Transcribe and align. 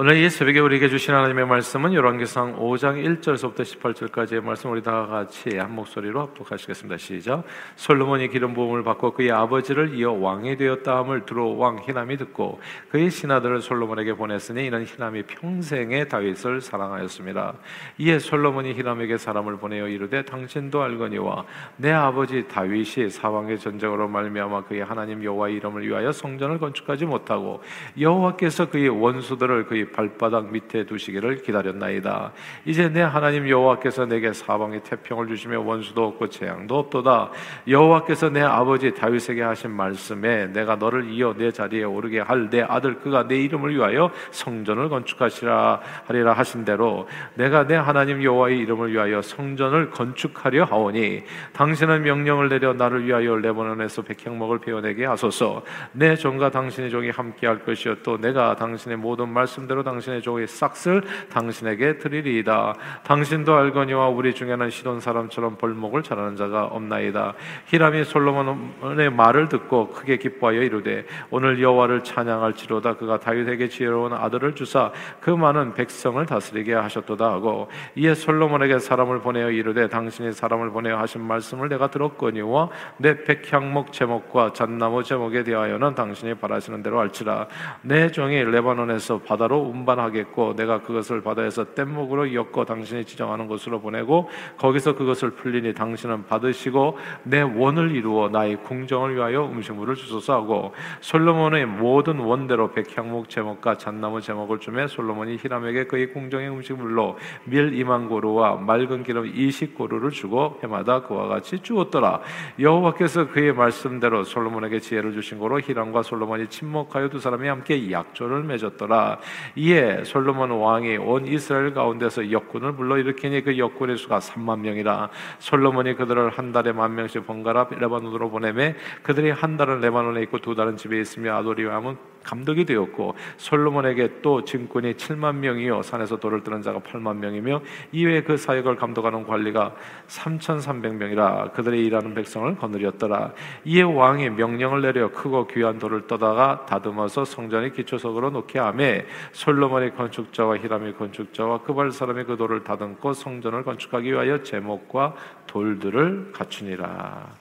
오늘 0.00 0.16
이 0.16 0.30
새벽에 0.30 0.60
우리에게 0.60 0.88
주신 0.88 1.12
하나님의 1.12 1.44
말씀은 1.48 1.92
열왕기상 1.92 2.60
5장 2.60 3.04
1절에서부터 3.20 3.62
18절까지의 3.62 4.44
말씀 4.44 4.70
우리 4.70 4.80
다 4.80 5.06
같이 5.06 5.58
한 5.58 5.74
목소리로 5.74 6.20
합독하시겠습니다. 6.20 6.96
시작. 6.98 7.42
솔로몬이 7.74 8.28
기름 8.28 8.54
부음을 8.54 8.84
받고 8.84 9.14
그의 9.14 9.32
아버지를 9.32 9.96
이어 9.96 10.12
왕이 10.12 10.56
되었다함을 10.56 11.26
들어 11.26 11.46
왕 11.46 11.80
히람이 11.82 12.16
듣고 12.16 12.60
그의 12.90 13.10
신하들을 13.10 13.60
솔로몬에게 13.60 14.12
보냈으니 14.12 14.66
이는 14.66 14.86
히람이 14.86 15.24
평생에 15.24 16.04
다윗을 16.04 16.60
사랑하였습니다. 16.60 17.54
이에 17.98 18.20
솔로몬이 18.20 18.74
히람에게 18.74 19.18
사람을 19.18 19.56
보내어 19.56 19.88
이르되 19.88 20.24
당신도 20.24 20.80
알거니와 20.80 21.44
내 21.76 21.90
아버지 21.90 22.46
다윗이 22.46 23.10
사왕의 23.10 23.58
전쟁으로 23.58 24.06
말미암아 24.06 24.66
그의 24.66 24.84
하나님 24.84 25.24
여호와의 25.24 25.56
이름을 25.56 25.84
위하여 25.88 26.12
성전을 26.12 26.60
건축하지 26.60 27.04
못하고 27.04 27.64
여호와께서 27.98 28.70
그의 28.70 28.90
원수들을 28.90 29.66
그의 29.66 29.87
발바닥 29.92 30.50
밑에 30.50 30.84
두시기를 30.84 31.42
기다렸나이다. 31.42 32.32
이제 32.64 32.88
내 32.88 33.02
하나님 33.02 33.48
여호와께서 33.48 34.06
내게 34.06 34.32
사방에 34.32 34.80
태평을 34.82 35.28
주시며 35.28 35.60
원수도 35.60 36.06
없고 36.06 36.28
재앙도 36.28 36.76
없도다. 36.76 37.30
여호와께서 37.68 38.30
내 38.30 38.42
아버지 38.42 38.92
다윗에게 38.94 39.42
하신 39.42 39.70
말씀에 39.70 40.46
내가 40.48 40.76
너를 40.76 41.08
이어 41.10 41.34
내 41.36 41.52
자리에 41.52 41.84
오르게 41.84 42.20
할 42.20 42.48
내 42.50 42.62
아들 42.62 42.98
그가 43.00 43.26
내 43.26 43.36
이름을 43.42 43.74
위하여 43.74 44.10
성전을 44.30 44.88
건축하시라 44.88 45.80
하리라 46.06 46.32
하신 46.32 46.64
대로 46.64 47.08
내가 47.34 47.66
내 47.66 47.74
하나님 47.74 48.22
여호와의 48.22 48.58
이름을 48.58 48.92
위하여 48.92 49.22
성전을 49.22 49.90
건축하려 49.90 50.64
하오니 50.64 51.24
당신은 51.52 52.02
명령을 52.02 52.48
내려 52.48 52.72
나를 52.72 53.06
위하여 53.06 53.36
레바논에서 53.36 54.02
백향목을 54.02 54.58
베어내게 54.60 55.04
하소서. 55.04 55.62
내 55.92 56.16
종과 56.16 56.50
당신의 56.50 56.90
종이 56.90 57.10
함께할 57.10 57.64
것이요 57.64 57.96
또 58.02 58.18
내가 58.18 58.56
당신의 58.56 58.98
모든 58.98 59.28
말씀대로 59.28 59.77
대로 59.78 59.82
당신의 59.82 60.22
종의 60.22 60.46
싹을 60.48 61.02
당신에게 61.30 61.98
드리리이다. 61.98 62.74
당신도 63.04 63.54
알거니와 63.54 64.08
우리 64.08 64.34
중에는 64.34 64.70
시돈 64.70 65.00
사람처럼 65.00 65.56
벌목을 65.56 66.02
잘하는 66.02 66.36
자가 66.36 66.64
없나이다. 66.64 67.34
히람이 67.66 68.04
솔로몬의 68.04 69.10
말을 69.10 69.48
듣고 69.48 69.88
크게 69.90 70.16
기뻐하여 70.16 70.62
이르되 70.62 71.04
오늘 71.30 71.62
여호와를 71.62 72.02
찬양할지로다 72.02 72.94
그가 72.94 73.20
다윗에게 73.20 73.68
지혜로운 73.68 74.12
아들을 74.12 74.54
주사 74.54 74.90
그 75.20 75.30
많은 75.30 75.74
백성을 75.74 76.24
다스리게 76.24 76.74
하셨도다 76.74 77.30
하고 77.30 77.68
이에 77.94 78.14
솔로몬에게 78.14 78.78
사람을 78.78 79.20
보내어 79.20 79.50
이르되 79.50 79.88
당신이 79.88 80.32
사람을 80.32 80.70
보내어 80.70 80.98
하신 80.98 81.22
말씀을 81.22 81.68
내가 81.68 81.88
들었거니와 81.88 82.70
내 82.96 83.22
백향목 83.22 83.92
제목과 83.92 84.52
잣나무 84.52 85.04
제목에 85.04 85.44
대하여는 85.44 85.94
당신이 85.94 86.34
바라시는 86.34 86.82
대로 86.82 86.98
할지라 86.98 87.46
내 87.82 88.10
종이 88.10 88.42
레바논에서 88.42 89.18
바다로 89.18 89.57
운반하겠고 89.58 90.56
내가 90.56 90.82
그것을 90.82 91.22
바다에서 91.22 91.64
뗏목으로 91.74 92.34
엮어 92.34 92.64
당신이 92.64 93.04
지정하는 93.04 93.46
곳으로 93.46 93.80
보내고 93.80 94.28
거기서 94.56 94.94
그것을 94.94 95.30
풀리니 95.30 95.74
당신은 95.74 96.26
받으시고 96.26 96.98
내 97.24 97.42
원을 97.42 97.94
이루어 97.94 98.28
나의 98.28 98.56
궁정을 98.64 99.14
위하여 99.16 99.46
음식물을 99.46 99.94
주소서 99.94 100.34
하고 100.34 100.72
솔로몬의 101.00 101.66
모든 101.66 102.18
원대로 102.18 102.72
백향목 102.72 103.28
제목과 103.28 103.76
잣나무 103.76 104.20
제목을 104.20 104.58
주매 104.58 104.86
솔로몬이 104.86 105.36
히람에게 105.36 105.86
그의 105.86 106.12
궁정의 106.12 106.48
음식물로 106.50 107.16
밀 107.44 107.70
2만 107.72 108.08
고루와 108.08 108.56
맑은 108.56 109.02
기름 109.02 109.24
20고루를 109.32 110.10
주고 110.12 110.58
해마다 110.62 111.02
그와 111.02 111.28
같이 111.28 111.58
주었더라. 111.60 112.20
여호와께서 112.58 113.28
그의 113.28 113.52
말씀대로 113.52 114.24
솔로몬에게 114.24 114.80
지혜를 114.80 115.12
주신 115.12 115.38
거로 115.38 115.60
히람과 115.60 116.02
솔로몬이 116.02 116.46
침묵하여 116.48 117.08
두 117.08 117.18
사람이 117.18 117.48
함께 117.48 117.90
약조를 117.90 118.44
맺었더라 118.44 119.18
이에 119.56 120.04
솔로몬 120.04 120.50
왕이 120.50 120.96
온 120.98 121.26
이스라엘 121.26 121.74
가운데서 121.74 122.30
역군을 122.30 122.72
불러일으키니 122.76 123.42
그 123.42 123.58
역군의 123.58 123.96
수가 123.96 124.18
3만 124.18 124.60
명이라. 124.60 125.08
솔로몬이 125.38 125.94
그들을 125.94 126.30
한 126.30 126.52
달에 126.52 126.72
만 126.72 126.94
명씩 126.94 127.26
번갈아 127.26 127.68
레바논으로 127.70 128.30
보내매 128.30 128.74
그들이 129.02 129.30
한 129.30 129.56
달은 129.56 129.80
레바논에 129.80 130.22
있고 130.22 130.38
두 130.38 130.54
달은 130.54 130.76
집에 130.76 131.00
있으며 131.00 131.36
아도리왕은 131.36 131.96
감독이 132.28 132.66
되었고 132.66 133.14
솔로몬에게 133.38 134.20
또 134.20 134.44
짐꾼이 134.44 134.94
7만 134.94 135.36
명이요. 135.36 135.82
산에서 135.82 136.16
돌을 136.16 136.42
뜨는 136.42 136.60
자가 136.60 136.80
8만 136.80 137.16
명이며 137.16 137.62
이외에 137.92 138.22
그 138.22 138.36
사역을 138.36 138.76
감독하는 138.76 139.26
관리가 139.26 139.74
3,300명이라. 140.08 141.54
그들의 141.54 141.82
일하는 141.84 142.14
백성을 142.14 142.54
거느렸더라. 142.56 143.32
이에 143.64 143.82
왕이 143.82 144.30
명령을 144.30 144.82
내려 144.82 145.10
크고 145.10 145.46
귀한 145.46 145.78
돌을 145.78 146.06
떠다가 146.06 146.66
다듬어서 146.66 147.24
성전의 147.24 147.72
기초석으로 147.72 148.30
놓게 148.30 148.58
하매 148.58 149.06
솔로몬의 149.38 149.94
건축자와 149.94 150.58
히람의 150.58 150.96
건축자와 150.96 151.62
그발 151.62 151.92
사람의 151.92 152.24
그 152.24 152.36
돌을 152.36 152.64
다듬고 152.64 153.12
성전을 153.12 153.62
건축하기 153.62 154.10
위하여 154.10 154.42
제목과 154.42 155.14
돌들을 155.46 156.32
갖추니라. 156.32 157.36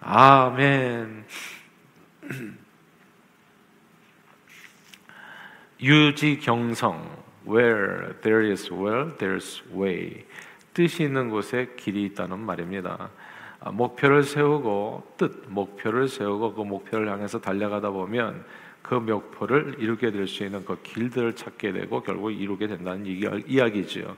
아멘. 0.00 1.24
유지경성. 5.80 7.28
Where 7.46 8.20
there 8.20 8.50
is 8.50 8.70
will 8.70 9.16
there's 9.16 9.62
way. 9.74 10.26
뜻이 10.74 11.04
있는 11.04 11.30
곳에 11.30 11.72
길이 11.78 12.04
있다는 12.04 12.40
말입니다. 12.40 13.08
아, 13.60 13.70
목표를 13.70 14.22
세우고 14.22 15.14
뜻 15.16 15.44
목표를 15.48 16.08
세우고 16.08 16.52
그 16.52 16.60
목표를 16.60 17.10
향해서 17.10 17.40
달려가다 17.40 17.88
보면 17.88 18.44
그 18.88 18.94
목표를 18.94 19.76
이루게 19.78 20.10
될 20.10 20.26
수 20.26 20.44
있는 20.44 20.64
그 20.64 20.80
길들을 20.82 21.36
찾게 21.36 21.72
되고 21.72 22.00
결국 22.02 22.30
이루게 22.30 22.66
된다는 22.68 23.04
이야기죠. 23.46 24.16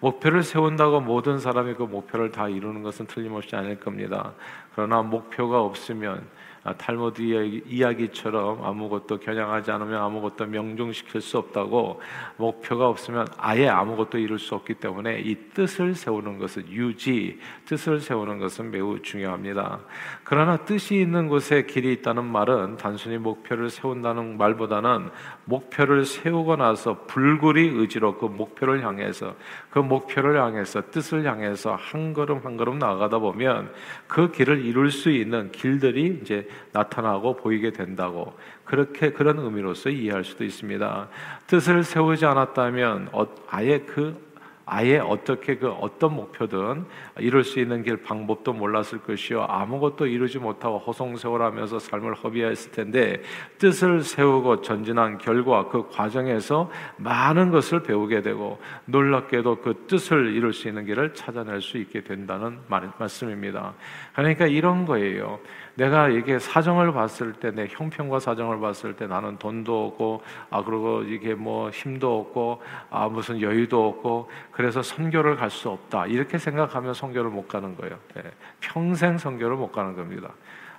목표를 0.00 0.42
세운다고 0.42 1.00
모든 1.00 1.38
사람이 1.38 1.74
그 1.74 1.84
목표를 1.84 2.30
다 2.30 2.46
이루는 2.46 2.82
것은 2.82 3.06
틀림없이 3.06 3.56
아닐 3.56 3.80
겁니다. 3.80 4.34
그러나 4.74 5.00
목표가 5.00 5.62
없으면 5.62 6.18
아, 6.18 6.51
탈모드 6.78 7.22
이야기처럼 7.66 8.64
아무것도 8.64 9.18
겨냥하지 9.18 9.72
않으면 9.72 10.00
아무것도 10.00 10.46
명중시킬 10.46 11.20
수 11.20 11.38
없다고 11.38 12.00
목표가 12.36 12.88
없으면 12.88 13.26
아예 13.36 13.68
아무것도 13.68 14.18
이룰 14.18 14.38
수 14.38 14.54
없기 14.54 14.74
때문에 14.74 15.20
이 15.20 15.34
뜻을 15.54 15.96
세우는 15.96 16.38
것은 16.38 16.68
유지, 16.70 17.40
뜻을 17.66 17.98
세우는 17.98 18.38
것은 18.38 18.70
매우 18.70 19.02
중요합니다. 19.02 19.80
그러나 20.22 20.56
뜻이 20.58 21.00
있는 21.00 21.28
곳에 21.28 21.66
길이 21.66 21.92
있다는 21.94 22.24
말은 22.24 22.76
단순히 22.76 23.18
목표를 23.18 23.68
세운다는 23.68 24.38
말보다는 24.38 25.10
목표를 25.46 26.04
세우고 26.04 26.56
나서 26.56 27.04
불굴이 27.08 27.60
의지로 27.60 28.18
그 28.18 28.26
목표를 28.26 28.84
향해서 28.84 29.34
그 29.70 29.80
목표를 29.80 30.40
향해서 30.40 30.90
뜻을 30.92 31.26
향해서 31.26 31.74
한 31.74 32.12
걸음 32.12 32.38
한 32.44 32.56
걸음 32.56 32.78
나아가다 32.78 33.18
보면 33.18 33.72
그 34.06 34.30
길을 34.30 34.64
이룰 34.64 34.92
수 34.92 35.10
있는 35.10 35.50
길들이 35.50 36.20
이제 36.22 36.48
나타나고 36.72 37.36
보이게 37.36 37.70
된다고 37.70 38.32
그렇게 38.64 39.10
그런 39.10 39.38
의미로서 39.38 39.90
이해할 39.90 40.24
수도 40.24 40.44
있습니다. 40.44 41.08
뜻을 41.46 41.84
세우지 41.84 42.26
않았다면 42.26 43.10
어, 43.12 43.26
아예 43.48 43.80
그 43.80 44.32
아예 44.64 44.98
어떻게 44.98 45.56
그 45.56 45.68
어떤 45.68 46.14
목표든 46.14 46.86
이룰 47.18 47.44
수 47.44 47.58
있는 47.58 47.82
길 47.82 47.98
방법도 47.98 48.52
몰랐을 48.52 49.02
것이요 49.04 49.42
아무것도 49.48 50.06
이루지 50.06 50.38
못하고 50.38 50.78
허송세월하면서 50.78 51.78
삶을 51.78 52.14
허비했을 52.14 52.70
텐데 52.70 53.22
뜻을 53.58 54.02
세우고 54.02 54.62
전진한 54.62 55.18
결과 55.18 55.68
그 55.68 55.88
과정에서 55.90 56.70
많은 56.96 57.50
것을 57.50 57.82
배우게 57.82 58.22
되고 58.22 58.60
놀랍게도 58.86 59.60
그 59.60 59.84
뜻을 59.88 60.32
이룰 60.34 60.52
수 60.52 60.68
있는 60.68 60.86
길을 60.86 61.14
찾아낼 61.14 61.60
수 61.60 61.78
있게 61.78 62.02
된다는 62.02 62.60
말, 62.68 62.90
말씀입니다. 62.98 63.74
그러니까 64.14 64.46
이런 64.46 64.86
거예요. 64.86 65.40
내가 65.74 66.08
이게 66.08 66.38
사정을 66.38 66.92
봤을 66.92 67.32
때 67.32 67.50
내 67.50 67.66
형편과 67.68 68.18
사정을 68.20 68.60
봤을 68.60 68.94
때 68.94 69.06
나는 69.06 69.38
돈도 69.38 69.86
없고 69.86 70.22
아 70.50 70.62
그리고 70.62 71.02
이게 71.02 71.34
뭐 71.34 71.70
힘도 71.70 72.18
없고 72.20 72.62
아 72.90 73.08
무슨 73.08 73.40
여유도 73.40 73.88
없고 73.88 74.30
그래서 74.50 74.82
선교를 74.82 75.36
갈 75.36 75.50
수 75.50 75.68
없다 75.70 76.06
이렇게 76.06 76.38
생각하면 76.38 76.94
선교를 76.94 77.30
못 77.30 77.46
가는 77.48 77.76
거예요. 77.76 77.96
네. 78.14 78.22
평생 78.60 79.18
선교를 79.18 79.56
못 79.56 79.70
가는 79.72 79.94
겁니다. 79.96 80.30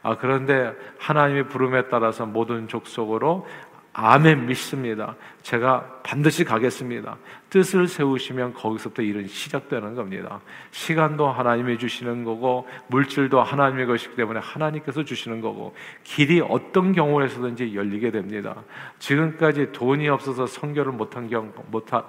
아 0.01 0.17
그런데 0.17 0.73
하나님의 0.99 1.47
부름에 1.47 1.87
따라서 1.89 2.25
모든 2.25 2.67
족속으로 2.67 3.47
아멘 3.93 4.47
믿습니다. 4.47 5.15
제가 5.43 6.01
반드시 6.01 6.43
가겠습니다. 6.43 7.17
뜻을 7.51 7.87
세우시면 7.87 8.55
거기서부터 8.55 9.03
일은 9.03 9.27
시작되는 9.27 9.93
겁니다. 9.93 10.41
시간도 10.71 11.27
하나님이 11.27 11.77
주시는 11.77 12.23
거고 12.23 12.67
물질도 12.87 13.41
하나님의 13.43 13.85
것이기 13.85 14.15
때문에 14.15 14.39
하나님께서 14.39 15.03
주시는 15.03 15.41
거고 15.41 15.75
길이 16.03 16.41
어떤 16.41 16.93
경우에서든지 16.93 17.75
열리게 17.75 18.09
됩니다. 18.09 18.55
지금까지 18.97 19.71
돈이 19.73 20.09
없어서 20.09 20.47
성교를 20.47 20.91
못한 20.91 21.29
경우 21.29 21.51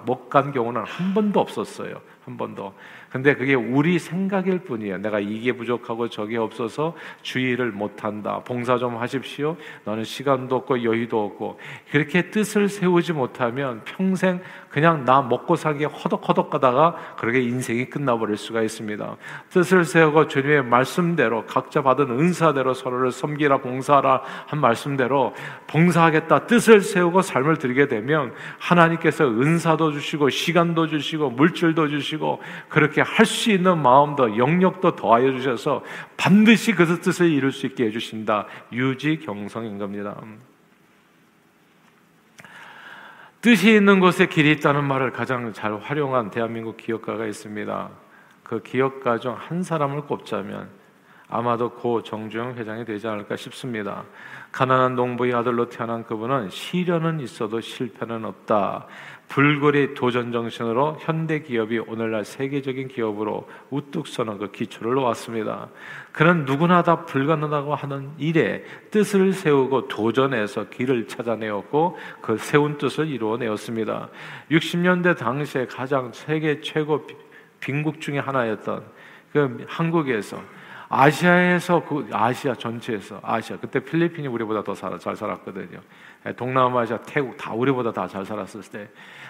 못간 0.05 0.51
경우는 0.51 0.83
한 0.83 1.13
번도 1.13 1.39
없었어요. 1.39 2.01
한 2.25 2.37
번도. 2.37 2.73
근데 3.15 3.33
그게 3.33 3.53
우리 3.53 3.97
생각일 3.97 4.59
뿐이에요. 4.59 4.97
내가 4.97 5.21
이게 5.21 5.53
부족하고 5.53 6.09
저게 6.09 6.35
없어서 6.35 6.93
주의를 7.21 7.71
못한다. 7.71 8.41
봉사 8.43 8.77
좀 8.77 8.97
하십시오. 8.97 9.55
너는 9.85 10.03
시간도 10.03 10.53
없고 10.57 10.83
여유도 10.83 11.23
없고 11.23 11.57
그렇게 11.91 12.29
뜻을 12.29 12.67
세우지 12.67 13.13
못하면 13.13 13.83
평생 13.85 14.41
그냥 14.67 15.05
나 15.05 15.21
먹고 15.21 15.55
살기 15.55 15.85
허덕허덕 15.85 16.49
가다가 16.49 16.97
그렇게 17.17 17.39
인생이 17.39 17.85
끝나버릴 17.85 18.35
수가 18.35 18.61
있습니다. 18.61 19.15
뜻을 19.49 19.85
세우고 19.85 20.27
주님의 20.27 20.65
말씀대로 20.65 21.45
각자 21.45 21.81
받은 21.81 22.09
은사대로 22.09 22.73
서로를 22.73 23.13
섬기라 23.13 23.59
봉사하라 23.59 24.23
한 24.47 24.59
말씀대로 24.59 25.33
봉사하겠다 25.67 26.47
뜻을 26.47 26.81
세우고 26.81 27.21
삶을 27.21 27.59
드리게 27.59 27.87
되면 27.87 28.33
하나님께서 28.59 29.23
은사도 29.25 29.93
주시고 29.93 30.29
시간도 30.29 30.87
주시고 30.87 31.29
물질도 31.29 31.87
주시고 31.87 32.41
그렇게 32.67 33.04
할 33.05 33.25
수 33.25 33.51
있는 33.51 33.81
마음도 33.81 34.37
영역도 34.37 34.95
더하여 34.95 35.31
주셔서 35.31 35.83
반드시 36.17 36.73
그 36.73 36.85
뜻을 36.99 37.31
이룰 37.31 37.51
수 37.51 37.65
있게 37.65 37.85
해주신다. 37.85 38.47
유지경성인 38.71 39.77
겁니다. 39.77 40.15
뜻이 43.41 43.75
있는 43.75 43.99
곳에 43.99 44.25
길이 44.25 44.51
있다는 44.53 44.83
말을 44.83 45.11
가장 45.11 45.53
잘 45.53 45.77
활용한 45.77 46.31
대한민국 46.31 46.77
기업가가 46.77 47.27
있습니다. 47.27 47.89
그 48.43 48.61
기업가 48.63 49.19
중 49.19 49.35
한 49.35 49.61
사람을 49.63 50.01
꼽자면 50.01 50.69
아마도 51.27 51.71
고 51.71 52.03
정주영 52.03 52.55
회장이 52.55 52.85
되지 52.85 53.07
않을까 53.07 53.35
싶습니다. 53.35 54.03
가난한 54.51 54.95
농부의 54.95 55.33
아들로 55.33 55.69
태어난 55.69 56.03
그분은 56.03 56.49
시련은 56.49 57.19
있어도 57.19 57.59
실패는 57.61 58.25
없다. 58.25 58.85
불거리 59.27 59.93
도전 59.95 60.31
정신으로 60.31 60.97
현대 61.01 61.39
기업이 61.41 61.79
오늘날 61.79 62.23
세계적인 62.23 62.87
기업으로 62.87 63.47
우뚝 63.69 64.07
서는 64.07 64.37
그 64.37 64.51
기초를 64.51 64.93
놓았습니다. 64.93 65.69
그는 66.11 66.45
누구나 66.45 66.83
다 66.83 67.05
불가능하다고 67.05 67.75
하는 67.75 68.11
일에 68.17 68.63
뜻을 68.91 69.33
세우고 69.33 69.87
도전해서 69.87 70.69
길을 70.69 71.07
찾아내었고 71.07 71.97
그 72.21 72.37
세운 72.37 72.77
뜻을 72.77 73.07
이루어내었습니다. 73.07 74.09
60년대 74.51 75.17
당시에 75.17 75.65
가장 75.65 76.11
세계 76.13 76.61
최고 76.61 77.05
빈국 77.59 77.99
중의 77.99 78.21
하나였던 78.21 78.83
그 79.33 79.65
한국에서 79.67 80.41
아시아에서 80.89 81.83
그 81.83 82.07
아시아 82.11 82.53
전체에서 82.53 83.19
아시아 83.23 83.57
그때 83.57 83.79
필리핀이 83.79 84.27
우리보다 84.27 84.63
더잘 84.63 85.15
살았거든요. 85.15 85.79
예, 86.27 86.33
동남아시아, 86.33 86.99
태국 87.05 87.37
다 87.37 87.53
우리보다 87.53 87.91
다 87.91 88.07
잘 88.07 88.25
살았을 88.25 88.61
때 88.71 88.87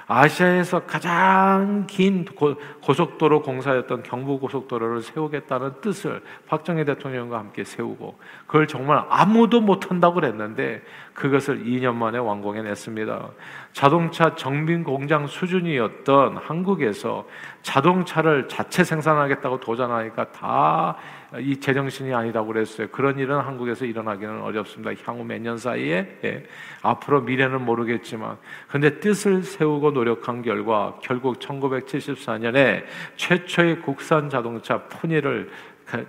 아시아에서 0.08 0.82
가장 0.82 1.88
긴 1.88 2.26
고, 2.26 2.56
속도로 2.94 3.42
공사였던 3.42 4.04
경부고속도로를 4.04 5.02
세우겠다는 5.02 5.82
뜻을 5.82 6.22
박정희 6.48 6.86
대통령과 6.86 7.40
함께 7.40 7.64
세우고 7.64 8.20
그걸 8.46 8.68
정말 8.68 9.04
아무도 9.10 9.62
못한다고 9.62 10.16
그랬는데 10.16 10.84
그것을 11.14 11.64
2년 11.64 11.96
만에 11.96 12.20
완공해냈습니다. 12.20 13.30
자동차 13.74 14.36
정빈 14.36 14.84
공장 14.84 15.26
수준이었던 15.26 16.38
한국에서 16.38 17.26
자동차를 17.64 18.48
자체 18.48 18.84
생산하겠다고 18.84 19.60
도전하니까 19.60 20.32
다 20.32 20.98
이 21.40 21.58
제정신이 21.60 22.14
아니다고 22.14 22.48
그랬어요. 22.48 22.88
그런 22.90 23.18
일은 23.20 23.40
한국에서 23.40 23.86
일어나기는 23.86 24.42
어렵습니다. 24.42 24.92
향후 25.06 25.24
몇 25.24 25.40
년 25.40 25.58
사이에 25.58 26.20
예. 26.24 26.44
앞으로 26.82 27.22
미래는 27.22 27.64
모르겠지만 27.64 28.38
근데 28.68 29.00
뜻을 29.00 29.44
세우고 29.44 29.92
노력한 29.92 30.42
결과 30.42 30.98
결국 31.02 31.40
1974년에 31.40 32.84
최초의 33.16 33.82
국산 33.82 34.30
자동차 34.30 34.84
푸니를 34.84 35.50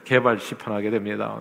개발 0.04 0.38
시판하게 0.38 0.90
됩니다. 0.90 1.38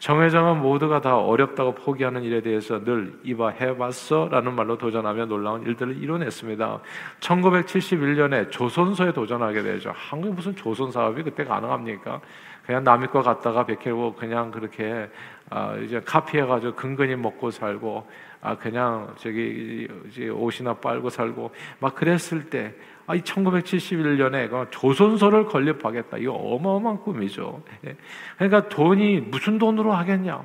정회장은 0.00 0.60
모두가 0.60 1.00
다 1.00 1.16
어렵다고 1.16 1.74
포기하는 1.74 2.22
일에 2.22 2.42
대해서 2.42 2.82
늘 2.82 3.14
이봐 3.22 3.50
해봤어 3.50 4.28
라는 4.30 4.54
말로 4.54 4.76
도전하며 4.76 5.26
놀라운 5.26 5.62
일들을 5.62 6.02
이뤄냈습니다. 6.02 6.80
1971년에 7.20 8.50
조선소에 8.50 9.12
도전하게 9.12 9.62
되죠. 9.62 9.92
한국 9.94 10.34
무슨 10.34 10.54
조선 10.56 10.90
사업이 10.90 11.22
그때 11.22 11.44
가능합니까? 11.44 12.20
그냥 12.66 12.82
남의 12.82 13.08
거 13.08 13.22
갖다가 13.22 13.64
베끼고 13.64 14.14
그냥 14.14 14.50
그렇게 14.50 15.08
아, 15.48 15.76
이제 15.76 16.00
카피해가지고 16.04 16.74
근근히 16.74 17.14
먹고 17.14 17.52
살고 17.52 18.08
아 18.42 18.56
그냥 18.56 19.14
저기 19.18 19.88
이제 20.08 20.28
옷이나 20.28 20.74
빨고 20.74 21.08
살고 21.08 21.52
막 21.78 21.94
그랬을 21.94 22.50
때 22.50 22.74
아, 23.06 23.14
이 23.14 23.20
1971년에 23.20 24.50
그 24.50 24.66
조선소를 24.70 25.46
건립하겠다. 25.46 26.18
이거 26.18 26.32
어마어마한 26.32 27.02
꿈이죠. 27.02 27.62
예. 27.86 27.96
그러니까 28.36 28.68
돈이 28.68 29.20
무슨 29.20 29.58
돈으로 29.58 29.92
하겠냐? 29.92 30.42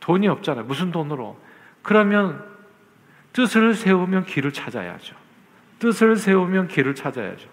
돈이 0.00 0.28
없잖아요. 0.28 0.66
무슨 0.66 0.92
돈으로? 0.92 1.38
그러면 1.80 2.44
뜻을 3.32 3.74
세우면 3.74 4.26
길을 4.26 4.52
찾아야죠. 4.52 5.16
뜻을 5.78 6.16
세우면 6.16 6.68
길을 6.68 6.94
찾아야죠. 6.94 7.48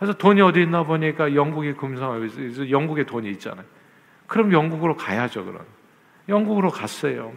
그래서 0.00 0.14
돈이 0.14 0.40
어디 0.40 0.62
있나 0.62 0.82
보니까 0.82 1.34
영국이 1.34 1.74
금상하고 1.74 2.24
있어요. 2.24 2.70
영국에 2.70 3.04
돈이 3.04 3.28
있잖아요. 3.32 3.66
그럼 4.26 4.50
영국으로 4.50 4.96
가야죠, 4.96 5.44
그럼. 5.44 5.60
영국으로 6.26 6.70
갔어요. 6.70 7.34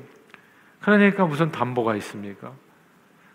그러니까 0.80 1.26
무슨 1.26 1.52
담보가 1.52 1.98
있습니까? 1.98 2.54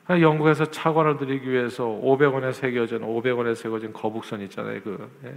영국에서 0.08 0.64
차관을 0.64 1.18
드리기 1.18 1.50
위해서 1.50 1.84
500원에 1.84 2.54
새겨진 2.54 3.00
500원에 3.00 3.54
새겨진 3.54 3.92
거북선 3.92 4.40
있잖아요. 4.42 4.80
그, 4.82 5.10
예. 5.24 5.36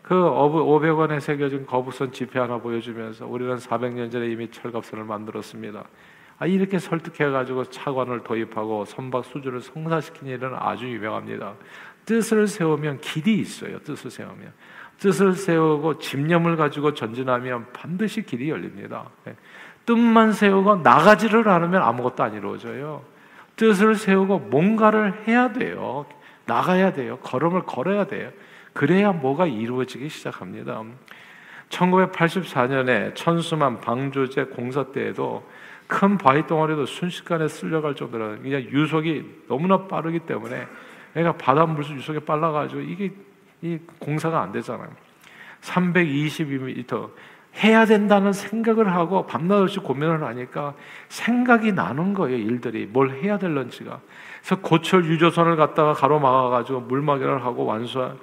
그 0.00 0.14
500원에 0.14 1.20
새겨진 1.20 1.66
거북선 1.66 2.12
지폐 2.12 2.38
하나 2.38 2.56
보여주면서 2.56 3.26
우리는 3.26 3.54
400년 3.56 4.10
전에 4.10 4.28
이미 4.28 4.50
철갑선을 4.50 5.04
만들었습니다. 5.04 5.84
아, 6.38 6.46
이렇게 6.46 6.78
설득해가지고 6.78 7.64
차관을 7.64 8.22
도입하고 8.24 8.86
선박 8.86 9.26
수주를 9.26 9.60
성사시킨 9.60 10.26
일은 10.28 10.54
아주 10.54 10.90
유명합니다. 10.90 11.54
뜻을 12.04 12.46
세우면 12.46 13.00
길이 13.00 13.38
있어요. 13.38 13.78
뜻을 13.80 14.10
세우면. 14.10 14.52
뜻을 14.98 15.32
세우고 15.32 15.98
집념을 15.98 16.56
가지고 16.56 16.94
전진하면 16.94 17.72
반드시 17.72 18.22
길이 18.22 18.50
열립니다. 18.50 19.08
예. 19.26 19.34
뜻만 19.86 20.32
세우고 20.32 20.76
나가지를 20.76 21.48
않으면 21.48 21.82
아무것도 21.82 22.22
안 22.22 22.34
이루어져요. 22.34 23.02
뜻을 23.56 23.94
세우고 23.94 24.38
뭔가를 24.38 25.26
해야 25.26 25.52
돼요. 25.52 26.06
나가야 26.44 26.92
돼요. 26.92 27.18
걸음을 27.18 27.62
걸어야 27.62 28.06
돼요. 28.06 28.30
그래야 28.72 29.12
뭐가 29.12 29.46
이루어지기 29.46 30.08
시작합니다. 30.08 30.82
1984년에 31.70 33.14
천수만 33.14 33.80
방조제 33.80 34.44
공사 34.44 34.84
때에도 34.92 35.48
큰 35.86 36.18
바위 36.18 36.46
덩어리도 36.46 36.86
순식간에 36.86 37.48
쓸려갈 37.48 37.94
정도로 37.94 38.38
그냥 38.40 38.62
유속이 38.62 39.44
너무나 39.48 39.86
빠르기 39.88 40.20
때문에 40.20 40.66
애가 41.16 41.32
바닷물 41.32 41.84
유속이 41.84 42.20
빨라가지고 42.20 42.80
이게 42.80 43.12
이 43.62 43.78
공사가 43.98 44.42
안 44.42 44.52
되잖아요. 44.52 44.88
322m 45.60 47.10
해야 47.62 47.84
된다는 47.84 48.32
생각을 48.32 48.94
하고 48.94 49.26
밤낮 49.26 49.60
없이 49.60 49.80
고민을 49.80 50.22
하니까 50.24 50.74
생각이 51.08 51.72
나는 51.72 52.14
거예요, 52.14 52.38
일들이. 52.38 52.86
뭘 52.86 53.10
해야 53.10 53.38
될런지가. 53.38 54.00
그래서 54.40 54.60
고철 54.62 55.04
유조선을 55.04 55.56
갖다가 55.56 55.92
가로막아가지고 55.92 56.82
물막이를 56.82 57.44
하고 57.44 57.64
완수, 57.66 58.16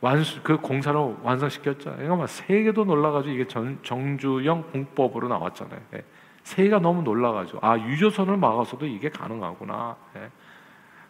완수, 0.00 0.42
그 0.42 0.58
공사를 0.58 0.98
완성시켰잖아요. 1.22 2.02
그러니까 2.02 2.26
세계도 2.26 2.84
놀라가지고 2.84 3.34
이게 3.34 3.46
전, 3.46 3.78
정주영 3.82 4.70
공법으로 4.72 5.28
나왔잖아요. 5.28 5.80
예. 5.94 6.04
세계가 6.42 6.80
너무 6.80 7.02
놀라가지고, 7.02 7.60
아, 7.62 7.78
유조선을 7.78 8.36
막아서도 8.36 8.84
이게 8.84 9.08
가능하구나. 9.08 9.96
예. 10.16 10.30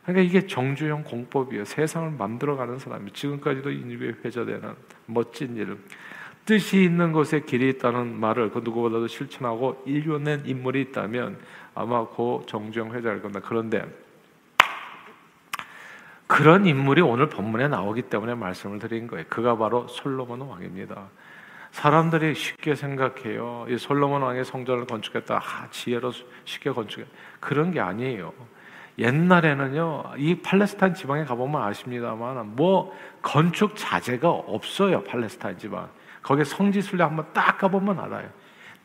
그러니까 0.04 0.22
이게 0.22 0.46
정주영 0.46 1.04
공법이에요. 1.04 1.64
세상을 1.64 2.10
만들어가는 2.12 2.78
사람이 2.78 3.12
지금까지도 3.12 3.70
인류에 3.70 4.16
회자되는 4.24 4.74
멋진 5.06 5.56
일. 5.56 5.78
뜻이 6.44 6.84
있는 6.84 7.12
곳에 7.12 7.40
길이 7.40 7.70
있다는 7.70 8.20
말을 8.20 8.50
그 8.50 8.58
누구보다도 8.58 9.06
실천하고 9.08 9.82
이뤄낸 9.86 10.42
인물이 10.44 10.82
있다면 10.82 11.38
아마 11.74 12.04
고 12.04 12.44
정주영 12.46 12.92
회장일 12.94 13.22
겁니다. 13.22 13.40
그런데 13.48 13.84
그런 16.26 16.66
인물이 16.66 17.00
오늘 17.00 17.28
본문에 17.28 17.68
나오기 17.68 18.02
때문에 18.02 18.34
말씀을 18.34 18.78
드린 18.78 19.06
거예요. 19.06 19.24
그가 19.28 19.56
바로 19.56 19.88
솔로몬 19.88 20.42
왕입니다. 20.42 21.08
사람들이 21.70 22.34
쉽게 22.34 22.74
생각해요. 22.74 23.66
이 23.68 23.78
솔로몬 23.78 24.22
왕의 24.22 24.44
성전을 24.44 24.86
건축했다. 24.86 25.36
아, 25.36 25.68
지혜로 25.70 26.12
쉽게 26.44 26.70
건축해. 26.70 27.06
그런 27.40 27.72
게 27.72 27.80
아니에요. 27.80 28.32
옛날에는요, 28.98 30.04
이 30.18 30.36
팔레스타인 30.36 30.94
지방에 30.94 31.24
가보면 31.24 31.62
아십니다만, 31.62 32.54
뭐, 32.54 32.96
건축 33.22 33.72
자재가 33.74 34.30
없어요, 34.30 35.02
팔레스타인 35.02 35.58
지방. 35.58 35.88
거기에 36.22 36.44
성지 36.44 36.80
순례 36.80 37.04
한번 37.04 37.26
딱 37.32 37.58
가보면 37.58 37.98
알아요. 37.98 38.28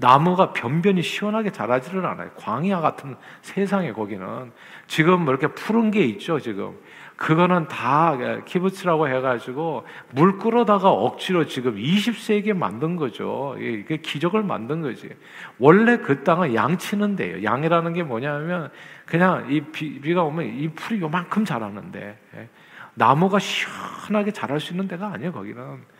나무가 0.01 0.53
변변히 0.53 1.01
시원하게 1.01 1.51
자라지를 1.51 2.05
않아요. 2.05 2.29
광야 2.37 2.79
같은 2.79 3.17
세상에 3.41 3.91
거기는 3.91 4.49
지금 4.87 5.25
뭐 5.25 5.33
이렇게 5.33 5.47
푸른 5.47 5.91
게 5.91 6.05
있죠. 6.05 6.39
지금 6.39 6.77
그거는 7.17 7.67
다 7.67 8.17
키부츠라고 8.45 9.09
해가지고 9.09 9.85
물 10.11 10.37
끌어다가 10.37 10.89
억지로 10.89 11.47
지금 11.47 11.75
20세기에 11.75 12.53
만든 12.53 12.95
거죠. 12.95 13.57
이게 13.59 13.97
기적을 13.97 14.41
만든 14.41 14.81
거지. 14.81 15.09
원래 15.57 15.97
그 15.97 16.23
땅은 16.23 16.55
양치는 16.55 17.17
데요. 17.17 17.43
양이라는 17.43 17.91
게 17.91 18.03
뭐냐면 18.03 18.71
그냥 19.05 19.51
이 19.51 19.59
비, 19.59 19.99
비가 19.99 20.23
오면 20.23 20.45
이 20.45 20.69
풀이 20.69 21.01
요만큼 21.01 21.43
자라는데 21.43 22.17
예. 22.37 22.49
나무가 22.93 23.37
시원하게 23.37 24.31
자랄 24.31 24.61
수 24.61 24.71
있는 24.71 24.87
데가 24.87 25.07
아니에요. 25.07 25.33
거기는. 25.33 25.98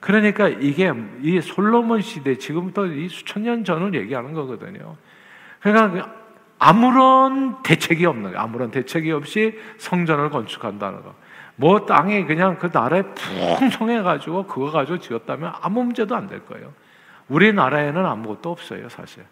그러니까 0.00 0.48
이게 0.48 0.92
이 1.22 1.40
솔로몬 1.40 2.00
시대 2.00 2.36
지금부터 2.36 2.86
이 2.86 3.08
수천 3.08 3.42
년 3.42 3.64
전을 3.64 3.94
얘기하는 3.94 4.32
거거든요. 4.32 4.96
그러니까 5.60 6.10
아무런 6.58 7.62
대책이 7.62 8.06
없는 8.06 8.24
거예요. 8.24 8.38
아무런 8.38 8.70
대책이 8.70 9.12
없이 9.12 9.58
성전을 9.78 10.30
건축한다는 10.30 11.02
거. 11.02 11.14
뭐 11.56 11.84
땅에 11.84 12.24
그냥 12.24 12.58
그 12.58 12.70
나라에 12.72 13.02
풍성해 13.14 14.00
가지고 14.02 14.46
그거 14.46 14.70
가지고 14.70 14.98
지었다면 14.98 15.52
아무 15.60 15.84
문제도 15.84 16.16
안 16.16 16.26
될 16.26 16.44
거예요. 16.46 16.72
우리나라에는 17.28 18.04
아무것도 18.04 18.50
없어요, 18.50 18.88
사실. 18.88 19.24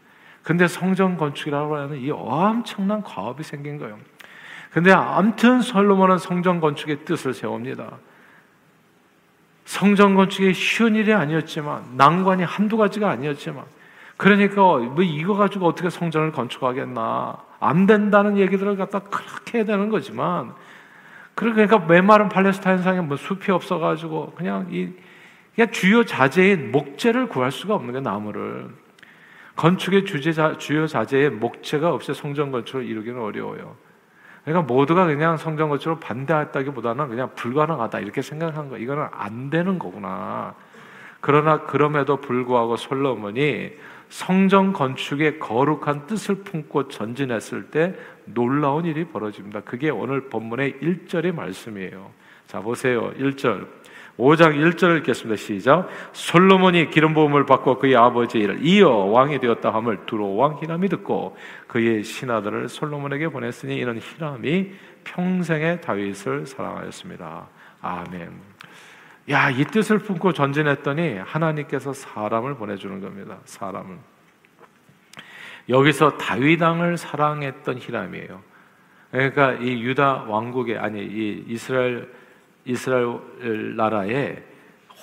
근데 0.42 0.68
성전 0.68 1.16
건축이라고 1.16 1.76
하는 1.76 1.98
이 1.98 2.10
엄청난 2.10 3.02
과업이 3.02 3.42
생긴 3.42 3.78
거예요. 3.78 3.98
근데 4.70 4.92
암튼 4.92 5.62
솔로몬은 5.62 6.18
성전 6.18 6.60
건축의 6.60 7.04
뜻을 7.04 7.34
세웁니다. 7.34 7.98
성전 9.68 10.14
건축이 10.14 10.54
쉬운 10.54 10.94
일이 10.94 11.12
아니었지만 11.12 11.82
난관이 11.98 12.42
한두 12.42 12.78
가지가 12.78 13.10
아니었지만 13.10 13.64
그러니까 14.16 14.54
뭐 14.56 15.02
이거 15.02 15.34
가지고 15.34 15.66
어떻게 15.66 15.90
성전을 15.90 16.32
건축하겠나 16.32 17.37
안 17.60 17.84
된다는 17.84 18.38
얘기들을 18.38 18.78
갖다 18.78 19.00
그렇게 19.00 19.58
해야 19.58 19.66
되는 19.66 19.90
거지만 19.90 20.54
그러니까 21.34 21.80
메마른 21.80 22.30
팔레스타인 22.30 22.78
상에 22.78 23.02
뭐 23.02 23.18
숲이 23.18 23.52
없어가지고 23.52 24.32
그냥 24.38 24.68
이 24.70 24.88
그냥 25.54 25.70
주요 25.70 26.02
자재인 26.02 26.72
목재를 26.72 27.28
구할 27.28 27.52
수가 27.52 27.75
없는 27.75 27.92
게 27.92 28.00
나무를 28.00 28.70
건축의 29.56 30.06
주제 30.06 30.32
주요 30.56 30.87
자재인 30.87 31.40
목재가 31.40 31.92
없이 31.92 32.14
성전 32.14 32.50
건축을 32.52 32.87
이루기는 32.87 33.20
어려워요. 33.20 33.76
그러니까 34.45 34.73
모두가 34.73 35.07
그냥 35.07 35.37
성전 35.37 35.68
건축을 35.68 36.00
반대했다기보다는 36.00 37.09
그냥 37.09 37.30
불가능하다 37.35 38.00
이렇게 38.00 38.23
생각한 38.23 38.68
거. 38.68 38.78
이거는 38.78 39.07
안 39.12 39.50
되는 39.50 39.78
거구나. 39.78 40.54
그러나 41.21 41.62
그럼에도 41.62 42.21
불구하고 42.21 42.76
솔로몬이 42.76 43.73
성전 44.09 44.73
건축의 44.73 45.38
거룩한 45.38 46.07
뜻을 46.07 46.37
품고 46.37 46.88
전진했을 46.88 47.71
때 47.71 47.95
놀라운 48.25 48.85
일이 48.85 49.04
벌어집니다. 49.04 49.61
그게 49.61 49.90
오늘 49.90 50.28
본문의 50.28 50.76
1절의 50.80 51.35
말씀이에요. 51.35 52.11
자, 52.49 52.61
보세요. 52.61 53.12
1절. 53.12 53.69
5장 54.17 54.57
1절을 54.57 54.97
읽겠습니다. 55.00 55.37
시작. 55.37 55.87
솔로몬이 56.12 56.88
기름 56.88 57.12
부음을 57.12 57.45
받고 57.45 57.78
그의 57.78 57.95
아버지의 57.95 58.45
일을 58.45 58.64
이어 58.64 58.88
왕이 58.88 59.38
되었다 59.38 59.69
함을 59.75 60.07
두로 60.07 60.35
왕 60.35 60.59
히람이 60.59 60.88
듣고 60.88 61.37
그의 61.67 62.02
신하들을 62.02 62.71
솔로몬에게 62.71 63.28
보냈으니 63.28 63.76
이는 63.76 64.00
히람이 64.00 64.73
평생의 65.05 65.83
다윗을 65.83 66.47
사랑하였습니다. 66.47 67.47
아멘. 67.83 68.33
야, 69.28 69.50
이 69.50 69.62
뜻을 69.64 69.99
품고 69.99 70.33
전진했더니 70.33 71.19
하나님께서 71.19 71.93
사람을 71.93 72.55
보내주는 72.55 72.99
겁니다. 73.02 73.37
사람을. 73.45 73.99
여기서 75.69 76.17
다윗 76.17 76.62
왕을 76.62 76.97
사랑했던 76.97 77.78
히람이에요. 77.78 78.43
그러니까 79.11 79.52
이 79.52 79.83
유다 79.83 80.25
왕국의 80.28 80.78
아니 80.78 81.02
이 81.02 81.45
이스라엘 81.47 82.09
이스라엘 82.68 83.76
나라에 83.76 84.42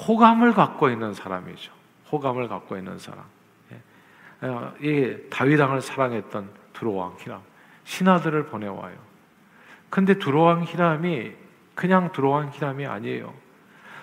호감을 0.07 0.53
갖고 0.53 0.89
있는 0.89 1.13
사람이죠. 1.13 1.73
호감을 2.11 2.47
갖고 2.47 2.77
있는 2.77 2.99
사람. 2.99 3.23
예. 3.71 4.47
어, 4.47 4.73
이 4.79 5.17
다윗 5.29 5.59
왕을 5.59 5.81
사랑했던 5.81 6.49
두로왕 6.73 7.15
히람 7.19 7.41
신하들을 7.85 8.45
보내와요. 8.45 8.95
근데 9.89 10.19
두로왕 10.19 10.65
히람이 10.65 11.31
그냥 11.73 12.11
두로왕 12.11 12.51
히람이 12.53 12.85
아니에요. 12.85 13.33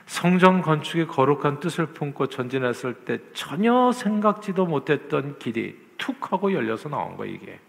성전 0.06 0.60
건축의 0.60 1.06
거룩한 1.06 1.60
뜻을 1.60 1.86
품고 1.86 2.26
전진했을 2.26 2.94
때 3.04 3.18
전혀 3.32 3.92
생각지도 3.92 4.66
못했던 4.66 5.38
길이 5.38 5.78
툭 5.98 6.32
하고 6.32 6.52
열려서 6.52 6.88
나온 6.88 7.16
거예요, 7.16 7.34
이게. 7.34 7.60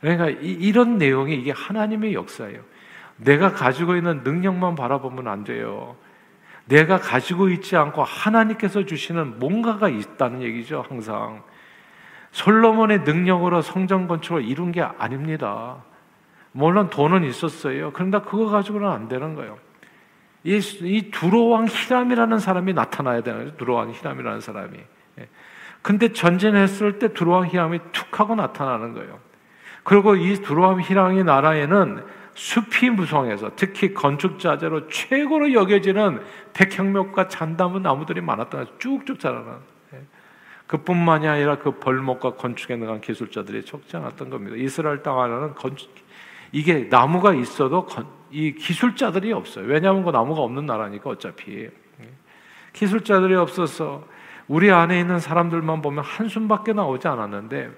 그러니까 0.00 0.28
이, 0.40 0.70
런 0.72 0.98
내용이 0.98 1.34
이게 1.34 1.50
하나님의 1.50 2.14
역사예요. 2.14 2.62
내가 3.24 3.52
가지고 3.52 3.96
있는 3.96 4.22
능력만 4.24 4.74
바라보면 4.74 5.28
안 5.28 5.44
돼요. 5.44 5.96
내가 6.64 6.98
가지고 6.98 7.48
있지 7.48 7.76
않고 7.76 8.02
하나님께서 8.04 8.84
주시는 8.84 9.38
뭔가가 9.38 9.88
있다는 9.88 10.42
얘기죠, 10.42 10.84
항상. 10.88 11.42
솔로몬의 12.30 13.00
능력으로 13.00 13.62
성전 13.62 14.08
건축을 14.08 14.44
이룬 14.44 14.72
게 14.72 14.82
아닙니다. 14.82 15.84
물론 16.52 16.90
돈은 16.90 17.24
있었어요. 17.24 17.92
그런데 17.92 18.20
그거 18.20 18.46
가지고는 18.46 18.88
안 18.88 19.08
되는 19.08 19.34
거예요. 19.34 19.58
이, 20.44 20.60
이 20.82 21.10
두로왕 21.10 21.66
히람이라는 21.68 22.38
사람이 22.38 22.74
나타나야 22.74 23.22
되는 23.22 23.44
거죠. 23.44 23.56
두로왕 23.56 23.92
히람이라는 23.92 24.40
사람이. 24.40 24.78
예. 25.20 25.28
근데 25.82 26.12
전쟁했을 26.12 26.98
때 26.98 27.12
두로왕 27.12 27.48
히람이 27.48 27.78
툭 27.92 28.18
하고 28.18 28.34
나타나는 28.34 28.94
거예요. 28.94 29.18
그리고 29.84 30.14
이 30.14 30.34
두로왕 30.42 30.80
히람의 30.80 31.24
나라에는 31.24 32.04
숲이 32.34 32.90
무성해서 32.90 33.52
특히 33.56 33.92
건축 33.92 34.38
자재로 34.38 34.88
최고로 34.88 35.52
여겨지는 35.52 36.22
백향목과 36.54 37.28
잔나무 37.28 37.78
나무들이 37.78 38.20
많았다. 38.20 38.64
쭉쭉 38.78 39.20
자라는. 39.20 39.52
예. 39.94 40.00
그뿐만이 40.66 41.28
아니라 41.28 41.58
그 41.58 41.72
벌목과 41.72 42.34
건축에 42.34 42.76
능한 42.76 43.00
기술자들이 43.00 43.64
적지 43.64 43.96
않았던 43.96 44.30
겁니다. 44.30 44.56
이스라엘 44.56 45.02
땅 45.02 45.20
안에는 45.20 45.54
건축, 45.54 45.90
이게 46.52 46.88
나무가 46.88 47.34
있어도 47.34 47.84
건, 47.86 48.06
이 48.30 48.54
기술자들이 48.54 49.32
없어요. 49.32 49.66
왜냐하면 49.66 50.04
그 50.04 50.10
나무가 50.10 50.40
없는 50.42 50.64
나라니까 50.66 51.10
어차피. 51.10 51.64
예. 51.64 51.70
기술자들이 52.72 53.34
없어서 53.34 54.06
우리 54.48 54.70
안에 54.70 54.98
있는 54.98 55.18
사람들만 55.18 55.82
보면 55.82 56.02
한숨밖에 56.04 56.72
나오지 56.72 57.08
않았는데 57.08 57.70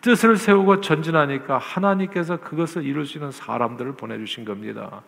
뜻을 0.00 0.36
세우고 0.36 0.80
전진하니까 0.80 1.58
하나님께서 1.58 2.38
그것을 2.38 2.84
이루시는 2.84 3.32
사람들을 3.32 3.92
보내주신 3.92 4.44
겁니다. 4.44 5.02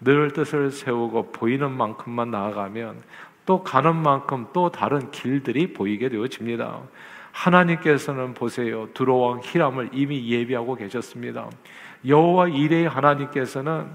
늘 0.00 0.32
뜻을 0.32 0.70
세우고 0.70 1.32
보이는 1.32 1.70
만큼만 1.70 2.30
나아가면 2.30 3.02
또 3.46 3.62
가는 3.62 3.94
만큼 3.94 4.46
또 4.52 4.70
다른 4.70 5.10
길들이 5.10 5.72
보이게 5.72 6.08
되어집니다. 6.08 6.80
하나님께서는 7.32 8.34
보세요. 8.34 8.88
두로왕 8.94 9.40
히람을 9.42 9.90
이미 9.92 10.30
예비하고 10.30 10.76
계셨습니다. 10.76 11.48
여호와 12.06 12.48
이레의 12.48 12.88
하나님께서는 12.88 13.86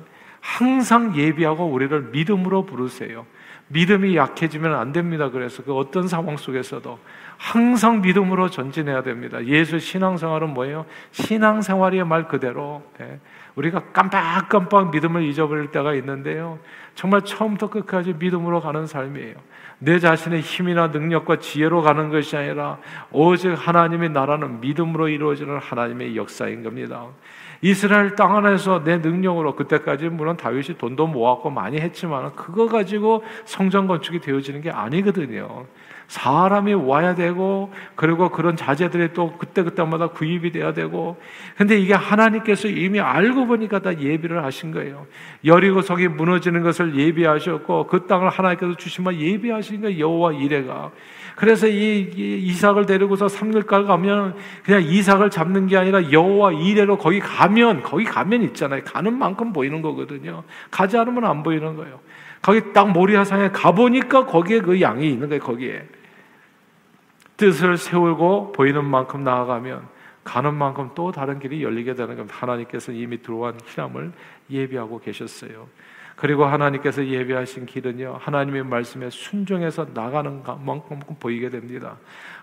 항상 0.42 1.16
예비하고 1.16 1.66
우리를 1.66 2.10
믿음으로 2.12 2.66
부르세요. 2.66 3.26
믿음이 3.70 4.16
약해지면 4.16 4.74
안 4.74 4.92
됩니다. 4.92 5.30
그래서 5.30 5.64
그 5.64 5.76
어떤 5.76 6.08
상황 6.08 6.38
속에서도 6.38 7.00
항상 7.38 8.02
믿음으로 8.02 8.50
전진해야 8.50 9.04
됩니다. 9.04 9.46
예수 9.46 9.80
신앙생활은 9.80 10.50
뭐예요? 10.54 10.86
신앙생활의 11.12 12.04
말 12.06 12.28
그대로 12.28 12.84
예. 13.00 13.20
우리가 13.56 13.92
깜빡깜빡 13.94 14.92
믿음을 14.92 15.24
잊어버릴 15.24 15.72
때가 15.72 15.94
있는데요. 15.96 16.60
정말 16.96 17.22
처음부터 17.22 17.70
끝까지 17.70 18.14
믿음으로 18.14 18.62
가는 18.62 18.88
삶이에요. 18.88 19.36
내 19.80 20.00
자신의 20.00 20.42
힘이나 20.42 20.88
능력과 20.88 21.38
지혜로 21.38 21.82
가는 21.82 22.10
것이 22.10 22.36
아니라 22.36 22.80
오직 23.12 23.50
하나님의 23.50 24.10
나라는 24.10 24.62
믿음으로 24.62 25.08
이루어지는 25.08 25.58
하나님의 25.60 26.18
역사인 26.18 26.64
겁니다. 26.64 27.06
이스라엘 27.62 28.16
땅 28.16 28.36
안에서 28.38 28.84
내 28.84 28.98
능력으로 28.98 29.56
그때까지 29.56 30.10
물론 30.10 30.38
다윗이 30.38 30.78
돈도 30.78 31.08
모았고 31.08 31.50
많이 31.50 31.80
했지만 31.80 32.34
그거 32.36 32.68
가지고 32.68 33.24
성전 33.46 33.88
건축이 33.88 34.20
되어지는 34.20 34.62
게 34.62 34.72
아니거든요. 34.72 35.66
사람이 36.10 36.74
와야 36.74 37.14
되고 37.14 37.72
그리고 37.94 38.30
그런 38.30 38.56
자재들이 38.56 39.14
또 39.14 39.38
그때 39.38 39.62
그때마다 39.62 40.08
구입이 40.08 40.52
돼야 40.52 40.74
되고 40.74 41.18
근데 41.56 41.78
이게 41.78 41.94
하나님께서 41.94 42.68
이미 42.68 43.00
알고 43.00 43.46
보니까 43.46 43.80
다 43.80 43.98
예비를 43.98 44.44
하신 44.44 44.72
거예요. 44.72 45.06
여리고 45.46 45.84
성이 45.84 46.08
무너지는 46.08 46.64
것을 46.64 46.96
예비하셨고 46.96 47.86
그 47.86 48.08
땅을 48.08 48.30
하나님께서 48.30 48.76
주시면 48.76 49.20
예비하신 49.22 49.82
거예요. 49.82 50.00
여호와 50.00 50.34
이레가 50.34 50.92
그래서 51.36 51.68
이, 51.68 52.10
이삭을 52.18 52.88
데리고서 52.88 53.28
삼길가 53.28 53.84
가면 53.84 54.36
그냥 54.64 54.82
이삭을 54.82 55.30
잡는 55.30 55.68
게 55.68 55.78
아니라 55.78 56.12
여호와 56.12 56.54
이래로 56.54 56.98
거기 56.98 57.20
가면 57.20 57.84
거기 57.84 58.04
가면 58.04 58.42
있잖아요. 58.46 58.82
가는 58.84 59.16
만큼 59.16 59.54
보이는 59.54 59.84
거거든요. 59.84 60.44
가지 60.72 60.98
않으면 60.98 61.26
안 61.26 61.44
보이는 61.44 61.76
거예요. 61.76 62.00
거기 62.42 62.74
딱 62.74 62.92
모리아상에 62.92 63.50
가보니까 63.50 64.26
거기에 64.26 64.62
그 64.62 64.82
양이 64.82 65.08
있는 65.08 65.30
거예요. 65.30 65.44
거기에. 65.44 65.99
뜻을 67.40 67.78
세우고 67.78 68.52
보이는 68.52 68.84
만큼 68.84 69.24
나아가면 69.24 69.88
가는 70.26 70.54
만큼 70.54 70.90
또 70.94 71.14
다른 71.14 71.40
길이 71.40 71.64
열리게 71.64 71.96
되는 71.96 72.18
겁니다. 72.18 72.36
하나님께서 72.38 72.92
이미 72.92 73.22
들어온 73.22 73.58
희람을 73.66 74.12
예비하고 74.52 75.00
계셨어요. 75.00 75.68
그리고 76.18 76.44
하나님께서 76.44 77.06
예비하신 77.06 77.66
길은요, 77.66 78.18
하나님의 78.20 78.66
말씀에 78.66 79.10
순종해서 79.10 79.88
나가는 79.94 80.44
만큼 80.66 81.00
보이게 81.18 81.50
됩니다. 81.50 81.96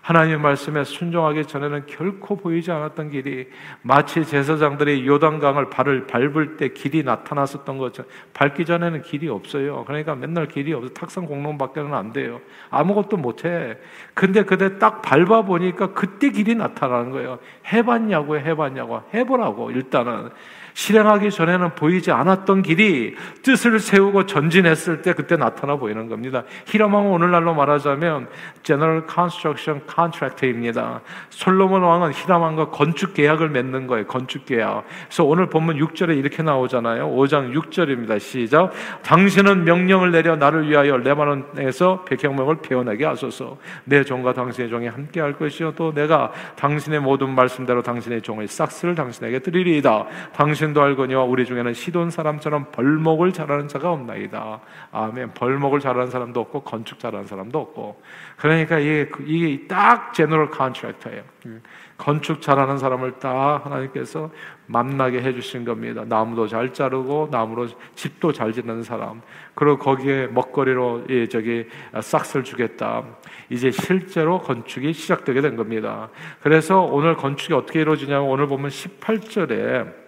하나님의 0.07 0.39
말씀에 0.39 0.85
순종하기 0.85 1.47
전에는 1.47 1.85
결코 1.85 2.37
보이지 2.37 2.71
않았던 2.71 3.09
길이 3.09 3.49
마치 3.81 4.23
제사장들이 4.23 5.05
요단강을 5.05 5.69
발을 5.69 6.07
밟을 6.07 6.55
때 6.55 6.69
길이 6.69 7.03
나타났었던 7.03 7.77
것처럼 7.77 8.09
밟기 8.33 8.63
전에는 8.63 9.01
길이 9.01 9.27
없어요. 9.27 9.83
그러니까 9.85 10.15
맨날 10.15 10.47
길이 10.47 10.71
없어. 10.71 10.93
탁상 10.93 11.25
공론밖에는 11.25 11.93
안 11.93 12.13
돼요. 12.13 12.39
아무것도 12.69 13.17
못해. 13.17 13.77
근데 14.13 14.43
그때 14.43 14.79
딱 14.79 15.01
밟아 15.01 15.41
보니까 15.41 15.87
그때 15.87 16.29
길이 16.29 16.55
나타나는 16.55 17.11
거예요. 17.11 17.39
해봤냐고 17.73 18.37
해봤냐고 18.39 19.01
해보라고 19.13 19.71
일단은 19.71 20.29
실행하기 20.77 21.31
전에는 21.31 21.73
보이지 21.73 22.11
않았던 22.11 22.61
길이 22.61 23.15
뜻을 23.41 23.79
세우고 23.79 24.27
전진했을 24.27 25.01
때 25.01 25.13
그때 25.13 25.35
나타나 25.35 25.75
보이는 25.75 26.07
겁니다. 26.07 26.43
히람왕은 26.67 27.09
오늘날로 27.09 27.55
말하자면 27.55 28.29
General 28.61 29.03
Construction 29.11 29.81
Contract입니다. 29.97 31.01
솔로몬 31.29 31.81
왕은 31.81 32.13
히람왕과 32.13 32.69
건축 32.69 33.13
계약을 33.13 33.49
맺는 33.49 33.87
거예요. 33.87 34.05
건축 34.05 34.45
계약. 34.45 34.83
그래서 35.07 35.23
오늘 35.23 35.49
본문 35.49 35.77
6절에 35.77 36.17
이렇게 36.17 36.43
나오잖아요. 36.43 37.09
5장 37.09 37.53
6절입니다. 37.53 38.19
시작. 38.19 38.71
당신은 39.01 39.63
명령을 39.63 40.11
내려 40.11 40.35
나를 40.35 40.69
위하여 40.69 40.97
레바논에서 40.97 42.05
백향목을 42.05 42.57
베어내게 42.61 43.05
하소서. 43.05 43.57
내 43.85 44.03
종과 44.03 44.33
당신의 44.33 44.69
종이 44.69 44.87
함께 44.87 45.21
할 45.21 45.33
것이요 45.33 45.73
또 45.75 45.93
내가 45.93 46.31
당신의 46.57 46.99
모든 46.99 47.33
말씀대로 47.33 47.81
당신의 47.81 48.21
종의 48.21 48.47
싹스를 48.47 48.93
당신에게 48.93 49.39
드리리이다. 49.39 50.05
당신 50.33 50.67
당신도 50.67 50.81
알거니와 50.81 51.23
우리 51.23 51.45
중에는 51.45 51.73
시돈 51.73 52.09
사람처럼 52.09 52.71
벌목을 52.71 53.31
잘하는 53.31 53.67
자가 53.67 53.91
없나이다. 53.91 54.59
아멘. 54.91 55.33
벌목을 55.33 55.79
잘하는 55.79 56.09
사람도 56.09 56.39
없고 56.41 56.61
건축 56.61 56.99
잘하는 56.99 57.25
사람도 57.25 57.59
없고. 57.59 58.01
그러니까 58.37 58.79
이게 58.79 59.09
이게 59.25 59.67
딱 59.67 59.76
제너럴 60.13 60.49
컨트랙터예요. 60.49 61.23
건축 61.97 62.41
잘하는 62.41 62.77
사람을 62.77 63.19
딱 63.19 63.65
하나님께서 63.65 64.29
만나게 64.67 65.21
해주신 65.21 65.65
겁니다. 65.65 66.03
나무도 66.05 66.47
잘 66.47 66.73
자르고 66.73 67.29
나무로 67.31 67.67
집도 67.95 68.31
잘 68.31 68.53
짓는 68.53 68.83
사람. 68.83 69.21
그리고 69.55 69.77
거기에 69.77 70.27
먹거리로 70.27 71.05
예, 71.09 71.27
저기 71.27 71.67
싹스를 71.99 72.43
주겠다. 72.43 73.03
이제 73.49 73.71
실제로 73.71 74.39
건축이 74.39 74.93
시작되게 74.93 75.41
된 75.41 75.55
겁니다. 75.55 76.09
그래서 76.41 76.81
오늘 76.81 77.15
건축이 77.15 77.53
어떻게 77.53 77.81
이루어지냐면 77.81 78.29
오늘 78.29 78.47
보면 78.47 78.69
18절에 78.69 80.06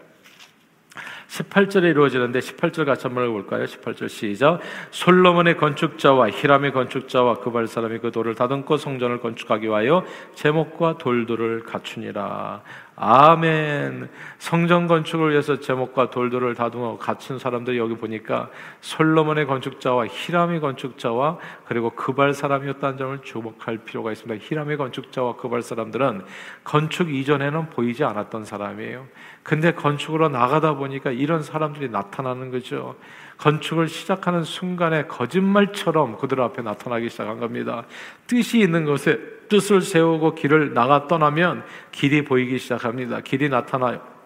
18절에 1.29 1.91
이루어지는데 1.91 2.39
18절 2.39 2.85
같이 2.85 3.05
한번 3.05 3.31
볼까요? 3.31 3.65
18절 3.65 4.09
시작. 4.09 4.59
솔로몬의 4.89 5.57
건축자와 5.57 6.31
히람의 6.31 6.73
건축자와 6.73 7.35
그발 7.35 7.67
사람이 7.67 7.99
그 7.99 8.11
돌을 8.11 8.33
다듬고 8.33 8.77
성전을 8.77 9.19
건축하기 9.19 9.67
위하여 9.67 10.03
제목과 10.33 10.97
돌들을 10.97 11.63
갖추니라. 11.63 12.63
아멘. 13.01 14.09
성전 14.39 14.87
건축을 14.87 15.31
위해서 15.31 15.61
제목과 15.61 16.09
돌들을 16.09 16.53
다듬어 16.55 16.97
갖춘 16.97 17.39
사람들이 17.39 17.77
여기 17.77 17.95
보니까 17.95 18.49
솔로몬의 18.81 19.45
건축자와 19.45 20.07
히람의 20.07 20.59
건축자와 20.59 21.37
그리고 21.65 21.91
그발 21.91 22.33
사람이었다는 22.33 22.97
점을 22.97 23.17
주목할 23.23 23.77
필요가 23.85 24.11
있습니다. 24.11 24.43
히람의 24.45 24.75
건축자와 24.75 25.37
그발 25.37 25.61
사람들은 25.61 26.23
건축 26.65 27.13
이전에는 27.13 27.69
보이지 27.69 28.03
않았던 28.03 28.43
사람이에요. 28.43 29.07
근데 29.49 29.71
건축으로 29.71 30.29
나가다 30.29 30.75
보니까 30.75 31.09
이런 31.09 31.41
사람들이 31.41 31.89
나타나는 31.89 32.51
거죠. 32.51 32.95
건축을 33.39 33.87
시작하는 33.87 34.43
순간에 34.43 35.07
거짓말처럼 35.07 36.19
그들 36.19 36.39
앞에 36.39 36.61
나타나기 36.61 37.09
시작한 37.09 37.39
겁니다. 37.39 37.83
뜻이 38.27 38.59
있는 38.59 38.85
것에 38.85 39.17
뜻을 39.49 39.81
세우고 39.81 40.35
길을 40.35 40.75
나가 40.75 41.07
떠나면 41.07 41.63
길이 41.91 42.23
보이기 42.23 42.59
시작합니다. 42.59 43.21
길이 43.21 43.49
나타나요. 43.49 44.18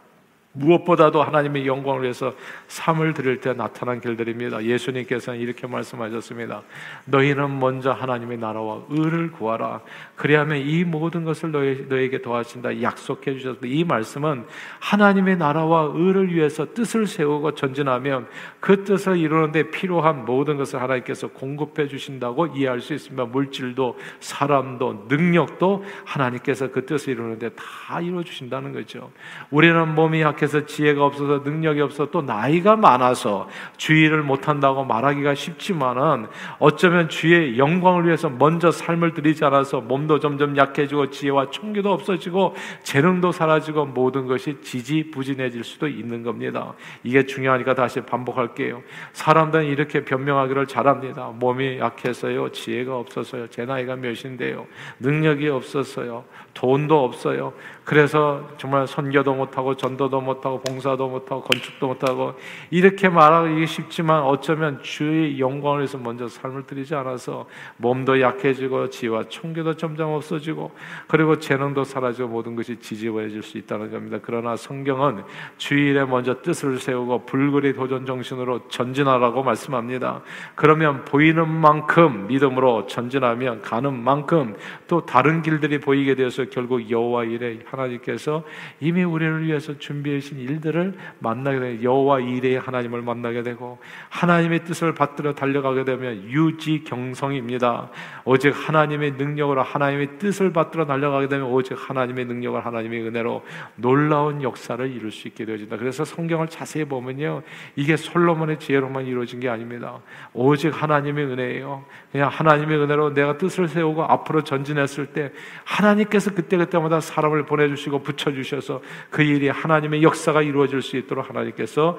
무엇보다도 0.53 1.21
하나님의 1.21 1.65
영광을 1.65 2.03
위해서 2.03 2.33
삶을 2.67 3.13
드릴 3.13 3.41
때 3.41 3.53
나타난 3.53 3.99
길들입니다. 3.99 4.63
예수님께서는 4.63 5.39
이렇게 5.39 5.67
말씀하셨습니다. 5.67 6.61
너희는 7.05 7.59
먼저 7.59 7.91
하나님의 7.91 8.37
나라와 8.37 8.81
의를 8.89 9.31
구하라. 9.31 9.81
그리하면 10.15 10.59
이 10.59 10.83
모든 10.83 11.23
것을 11.23 11.51
너희, 11.51 11.85
너에게 11.89 12.21
더하신다. 12.21 12.81
약속해 12.81 13.33
주셨습니다. 13.33 13.67
이 13.67 13.83
말씀은 13.83 14.45
하나님의 14.79 15.37
나라와 15.37 15.91
의를 15.93 16.33
위해서 16.33 16.71
뜻을 16.73 17.07
세우고 17.07 17.55
전진하면 17.55 18.27
그 18.59 18.83
뜻을 18.83 19.17
이루는데 19.17 19.71
필요한 19.71 20.25
모든 20.25 20.57
것을 20.57 20.81
하나님께서 20.81 21.29
공급해 21.29 21.87
주신다고 21.87 22.47
이해할 22.47 22.79
수 22.79 22.93
있습니다. 22.93 23.25
물질도 23.25 23.97
사람도 24.19 25.07
능력도 25.09 25.83
하나님께서 26.05 26.71
그 26.71 26.85
뜻을 26.85 27.13
이루는데 27.13 27.49
다 27.49 27.99
이루어 28.01 28.23
주신다는 28.23 28.71
거죠. 28.71 29.11
우리는 29.49 29.95
몸이 29.95 30.21
약해 30.21 30.42
약해서 30.43 30.65
지혜가 30.65 31.05
없어서 31.05 31.39
능력이 31.43 31.81
없어 31.81 32.09
또 32.11 32.21
나이가 32.21 32.75
많아서 32.75 33.47
주의를 33.77 34.23
못한다고 34.23 34.83
말하기가 34.83 35.35
쉽지만은 35.35 36.27
어쩌면 36.59 37.09
주의 37.09 37.57
영광을 37.57 38.05
위해서 38.05 38.29
먼저 38.29 38.71
삶을 38.71 39.13
드리지 39.13 39.45
않아서 39.45 39.81
몸도 39.81 40.19
점점 40.19 40.57
약해지고 40.57 41.09
지혜와 41.09 41.49
총기도 41.49 41.91
없어지고 41.91 42.55
재능도 42.83 43.31
사라지고 43.31 43.85
모든 43.85 44.27
것이 44.27 44.57
지지부진해질 44.61 45.63
수도 45.63 45.87
있는 45.87 46.23
겁니다. 46.23 46.73
이게 47.03 47.25
중요하니까 47.25 47.73
다시 47.73 48.01
반복할게요. 48.01 48.81
사람들은 49.13 49.65
이렇게 49.65 50.03
변명하기를 50.03 50.67
잘합니다. 50.67 51.31
몸이 51.39 51.79
약해서요, 51.79 52.49
지혜가 52.49 52.97
없어서요, 52.97 53.47
제 53.47 53.65
나이가 53.65 53.95
몇인데요, 53.95 54.67
능력이 54.99 55.47
없어서요, 55.49 56.25
돈도 56.53 57.03
없어요. 57.03 57.53
그래서 57.83 58.47
정말 58.57 58.87
선교도 58.87 59.33
못하고 59.33 59.75
전도도 59.75 60.21
못하고 60.21 60.61
봉사도 60.61 61.09
못하고 61.09 61.41
건축도 61.41 61.87
못하고 61.87 62.33
이렇게 62.69 63.09
말하기 63.09 63.65
쉽지만 63.67 64.23
어쩌면 64.23 64.81
주의 64.81 65.39
영광을 65.39 65.79
위해서 65.79 65.97
먼저 65.97 66.27
삶을 66.27 66.65
드리지 66.65 66.95
않아서 66.95 67.45
몸도 67.77 68.21
약해지고 68.21 68.89
지와 68.89 69.23
총기도 69.27 69.73
점점 69.73 70.11
없어지고 70.11 70.71
그리고 71.07 71.39
재능도 71.39 71.83
사라지고 71.83 72.29
모든 72.29 72.55
것이 72.55 72.79
지지부해질 72.79 73.43
수 73.43 73.57
있다는 73.57 73.91
겁니다. 73.91 74.19
그러나 74.21 74.55
성경은 74.55 75.23
주일에 75.57 76.05
먼저 76.05 76.41
뜻을 76.41 76.79
세우고 76.79 77.25
불굴의 77.25 77.73
도전 77.73 78.05
정신으로 78.05 78.69
전진하라고 78.69 79.43
말씀합니다. 79.43 80.21
그러면 80.55 81.03
보이는 81.03 81.49
만큼 81.49 82.27
믿음으로 82.27 82.87
전진하면 82.87 83.61
가는 83.61 83.93
만큼 83.93 84.55
또 84.87 85.05
다른 85.05 85.41
길들이 85.41 85.79
보이게 85.79 86.15
되어서 86.15 86.42
결국 86.49 86.89
여호와 86.89 87.25
일에 87.25 87.59
하나님께서 87.65 88.43
이미 88.79 89.03
우리를 89.03 89.45
위해서 89.45 89.77
준비해 89.77 90.19
주신 90.19 90.39
일들을 90.39 90.93
만나게 91.19 91.59
되고 91.59 91.83
여호와 91.83 92.19
이레의 92.19 92.59
하나님을 92.59 93.01
만나게 93.01 93.43
되고 93.43 93.79
하나님의 94.09 94.65
뜻을 94.65 94.93
받들어 94.93 95.33
달려가게 95.33 95.83
되면 95.85 96.23
유지경성입니다. 96.29 97.89
오직 98.25 98.49
하나님의 98.49 99.13
능력으로 99.13 99.63
하나님의 99.63 100.19
뜻을 100.19 100.53
받들어 100.53 100.85
달려가게 100.85 101.27
되면 101.27 101.47
오직 101.47 101.77
하나님의 101.77 102.25
능력을 102.25 102.65
하나님의 102.65 103.07
은혜로 103.07 103.43
놀라운 103.75 104.41
역사를 104.41 104.89
이룰 104.91 105.11
수 105.11 105.27
있게 105.27 105.45
되어진다. 105.45 105.77
그래서 105.77 106.05
성경을 106.05 106.47
자세히 106.47 106.85
보면요. 106.85 107.43
이게 107.75 107.97
솔로몬의 107.97 108.59
지혜로만 108.59 109.05
이루어진 109.05 109.39
게 109.39 109.49
아닙니다. 109.49 109.99
오직 110.33 110.69
하나님의 110.69 111.25
은혜예요. 111.25 111.85
그냥 112.11 112.29
하나님의 112.29 112.77
은혜로 112.79 113.13
내가 113.13 113.37
뜻을 113.37 113.67
세우고 113.67 114.03
앞으로 114.03 114.43
전진했을 114.43 115.07
때 115.07 115.31
하나님께서 115.63 116.32
그때그때마다 116.33 116.99
사람을 116.99 117.45
보내주시고 117.45 118.03
붙여주셔서 118.03 118.81
그 119.09 119.21
일이 119.23 119.49
하나님의 119.49 120.03
역사가 120.03 120.41
이루어질 120.41 120.81
수 120.81 120.97
있도록 120.97 121.29
하나님께서 121.29 121.97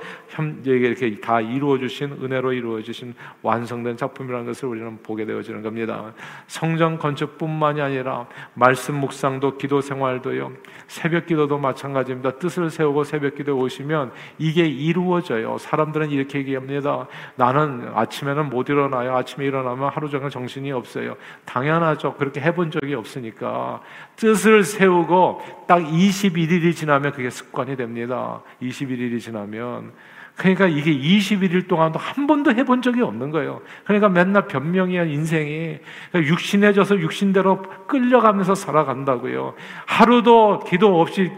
이렇게 0.64 1.20
다 1.20 1.40
이루어주신 1.40 2.18
은혜로 2.22 2.52
이루어주신 2.52 3.14
완성된 3.42 3.96
작품이라는 3.96 4.46
것을 4.46 4.68
우리는 4.68 4.98
보게 5.02 5.24
되어지는 5.24 5.62
겁니다. 5.62 6.12
성전 6.46 6.98
건축뿐만이 6.98 7.80
아니라 7.80 8.26
말씀 8.54 8.96
묵상도 8.96 9.56
기도 9.56 9.80
생활도요. 9.80 10.52
새벽 10.86 11.26
기도도 11.26 11.58
마찬가지입니다. 11.58 12.32
뜻을 12.38 12.70
세우고 12.70 13.04
새벽 13.04 13.34
기도에 13.34 13.54
오시면 13.54 14.12
이게 14.38 14.66
이루어져요. 14.66 15.58
사람들은 15.58 16.10
이렇게 16.10 16.38
얘기합니다. 16.38 17.06
나는 17.36 17.90
아침에는 17.94 18.50
못 18.50 18.68
일어나요. 18.68 19.16
아침에 19.16 19.46
일어나면 19.46 19.90
하루 19.90 20.08
종일 20.08 20.30
정신이 20.30 20.72
없어요. 20.72 21.16
당연하죠. 21.44 22.14
그렇게 22.14 22.40
해본 22.40 22.70
적이 22.70 22.94
없으니까. 22.94 23.80
뜻을 24.24 24.64
세우고 24.64 25.42
딱 25.66 25.80
21일이 25.80 26.74
지나면 26.74 27.12
그게 27.12 27.28
습관이 27.28 27.76
됩니다. 27.76 28.40
21일이 28.62 29.20
지나면 29.20 29.92
그러니까 30.34 30.66
이게 30.66 30.96
21일 30.96 31.68
동안도 31.68 31.98
한 31.98 32.26
번도 32.26 32.52
해본 32.52 32.80
적이 32.80 33.02
없는 33.02 33.30
거예요. 33.30 33.60
그러니까 33.84 34.08
맨날 34.08 34.48
변명이야, 34.48 35.04
인생이. 35.04 35.78
그러니까 36.10 36.32
육신해져서 36.32 37.00
육신대로 37.00 37.62
끌려가면서 37.86 38.54
살아간다고요. 38.54 39.54
하루도 39.84 40.60
기도 40.60 41.00
없이 41.02 41.30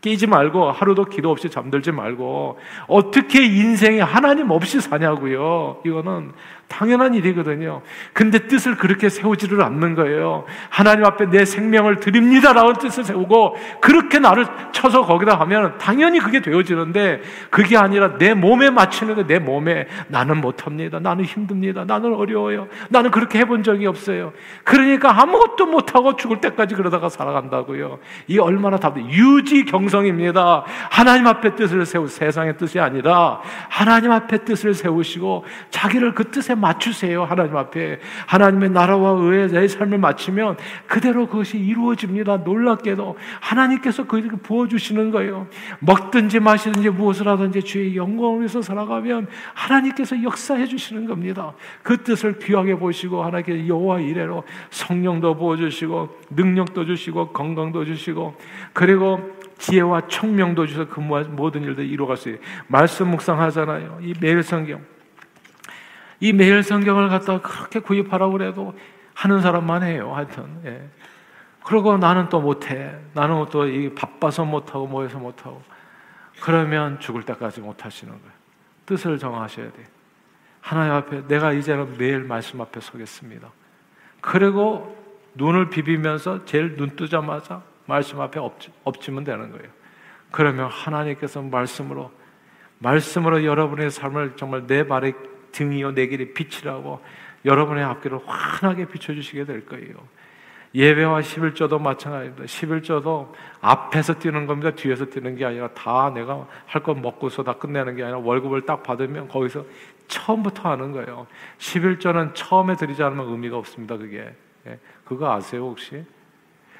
깨지 0.00 0.26
말고 0.26 0.72
하루도 0.72 1.04
기도 1.04 1.30
없이 1.30 1.48
잠들지 1.48 1.92
말고 1.92 2.58
어떻게 2.88 3.44
인생이 3.44 4.00
하나님 4.00 4.50
없이 4.50 4.80
사냐고요. 4.80 5.80
이거는 5.86 6.32
당연한 6.68 7.14
일이거든요. 7.14 7.80
근데 8.12 8.46
뜻을 8.46 8.76
그렇게 8.76 9.08
세우지를 9.08 9.62
않는 9.62 9.94
거예요. 9.94 10.44
하나님 10.68 11.04
앞에 11.06 11.30
내 11.30 11.46
생명을 11.46 11.96
드립니다라는 11.96 12.74
뜻을 12.74 13.04
세우고 13.04 13.56
그렇게 13.80 14.18
나를 14.18 14.46
쳐서 14.72 15.06
거기다 15.06 15.40
하면 15.40 15.78
당연히 15.78 16.20
그게 16.20 16.40
되어지는데 16.40 17.22
그게 17.48 17.78
아니라 17.78 18.18
내 18.18 18.34
몸에 18.34 18.68
맞추는 18.68 19.14
게내 19.16 19.38
몸에 19.38 19.86
나는 20.08 20.42
못합니다. 20.42 21.00
나는 21.00 21.24
힘듭니다. 21.24 21.84
나는 21.86 22.14
어려워요. 22.14 22.68
나는 22.90 23.10
그렇게 23.10 23.38
해본 23.38 23.62
적이 23.62 23.86
없어요. 23.86 24.32
그러니까 24.64 25.22
아무것도 25.22 25.66
못하고 25.66 26.16
죽을 26.16 26.40
때까지 26.42 26.74
그러다가 26.74 27.08
살아간다고요. 27.08 27.98
이 28.26 28.38
얼마나 28.38 28.76
답답 28.76 29.00
유지 29.10 29.64
경성입니다. 29.64 30.64
하나님 30.90 31.26
앞에 31.26 31.54
뜻을 31.54 31.86
세우 31.86 32.06
세상의 32.06 32.58
뜻이 32.58 32.78
아니라 32.78 33.40
하나님 33.68 34.12
앞에 34.12 34.44
뜻을 34.44 34.74
세우시고 34.74 35.44
자기를 35.70 36.14
그 36.14 36.30
뜻에 36.30 36.57
맞추세요. 36.58 37.24
하나님 37.24 37.56
앞에. 37.56 38.00
하나님의 38.26 38.70
나라와 38.70 39.10
의에 39.12 39.46
내 39.48 39.66
삶을 39.66 39.98
맞추면 39.98 40.56
그대로 40.86 41.26
그것이 41.26 41.58
이루어집니다. 41.58 42.38
놀랍게도 42.38 43.16
하나님께서 43.40 44.06
그렇게 44.06 44.36
부어주시는 44.36 45.10
거예요. 45.10 45.46
먹든지 45.80 46.40
마시든지 46.40 46.90
무엇을 46.90 47.28
하든지 47.28 47.62
주의 47.62 47.96
영광을 47.96 48.38
위해서 48.38 48.62
살아가면 48.62 49.28
하나님께서 49.54 50.22
역사해 50.22 50.66
주시는 50.66 51.06
겁니다. 51.06 51.54
그 51.82 52.02
뜻을 52.02 52.38
귀하게 52.38 52.74
보시고 52.74 53.24
하나님께 53.24 53.68
여호와 53.68 54.00
이래로 54.00 54.44
성령도 54.70 55.36
부어주시고 55.36 56.08
능력도 56.30 56.84
주시고 56.84 57.28
건강도 57.32 57.84
주시고 57.84 58.36
그리고 58.72 59.38
지혜와 59.58 60.06
총명도 60.06 60.66
주셔서 60.66 60.88
그 60.88 61.00
모든 61.00 61.62
일들 61.62 61.84
이루어갈 61.84 62.16
수 62.16 62.28
있어요. 62.28 62.40
말씀 62.68 63.08
묵상하잖아요. 63.10 63.98
이 64.02 64.14
매일 64.20 64.42
성경. 64.42 64.80
이 66.20 66.32
매일 66.32 66.62
성경을 66.62 67.08
갖다가 67.08 67.40
그렇게 67.40 67.80
구입하라고 67.80 68.32
그래도 68.32 68.74
하는 69.14 69.40
사람만 69.40 69.82
해요. 69.82 70.14
하여튼. 70.14 70.60
예. 70.64 70.88
그리고 71.64 71.96
나는 71.96 72.28
또 72.28 72.40
못해. 72.40 72.96
나는 73.14 73.44
또 73.50 73.66
바빠서 73.94 74.44
못하고 74.44 74.86
뭐해서 74.86 75.18
못하고. 75.18 75.62
그러면 76.40 76.98
죽을 77.00 77.22
때까지 77.22 77.60
못하시는 77.60 78.12
거예요. 78.12 78.32
뜻을 78.86 79.18
정하셔야 79.18 79.70
돼. 79.72 79.84
하나님 80.60 80.92
앞에 80.94 81.26
내가 81.26 81.52
이제는 81.52 81.98
매일 81.98 82.20
말씀 82.20 82.60
앞에 82.60 82.80
서겠습니다. 82.80 83.48
그리고 84.20 84.96
눈을 85.34 85.70
비비면서 85.70 86.44
제일 86.44 86.76
눈 86.76 86.96
뜨자마자 86.96 87.62
말씀 87.86 88.20
앞에 88.20 88.40
엎치, 88.40 88.70
엎치면 88.84 89.24
되는 89.24 89.50
거예요. 89.50 89.68
그러면 90.30 90.68
하나님께서 90.68 91.40
말씀으로 91.42 92.10
말씀으로 92.78 93.44
여러분의 93.44 93.90
삶을 93.90 94.36
정말 94.36 94.66
내 94.66 94.86
발에 94.86 95.12
등이요 95.52 95.92
내 95.94 96.06
길의 96.06 96.34
빛이라고 96.34 97.00
여러분의 97.44 97.84
앞길을 97.84 98.20
환하게 98.26 98.86
비춰주시게 98.86 99.44
될 99.44 99.66
거예요. 99.66 99.94
예배와 100.74 101.20
11조도 101.20 101.80
마찬가지입니다. 101.80 102.44
11조도 102.44 103.32
앞에서 103.60 104.14
뛰는 104.18 104.46
겁니다. 104.46 104.70
뒤에서 104.72 105.06
뛰는 105.06 105.36
게 105.36 105.44
아니라 105.44 105.68
다 105.68 106.10
내가 106.14 106.46
할 106.66 106.82
것 106.82 106.94
먹고서 106.94 107.42
다 107.42 107.54
끝내는 107.54 107.96
게 107.96 108.02
아니라 108.02 108.18
월급을 108.18 108.66
딱 108.66 108.82
받으면 108.82 109.28
거기서 109.28 109.64
처음부터 110.08 110.70
하는 110.70 110.92
거예요. 110.92 111.26
11조는 111.58 112.34
처음에 112.34 112.76
드리지 112.76 113.02
않으면 113.02 113.28
의미가 113.30 113.56
없습니다. 113.56 113.96
그게. 113.96 114.34
예. 114.66 114.78
그거 115.04 115.32
아세요, 115.32 115.62
혹시? 115.62 116.04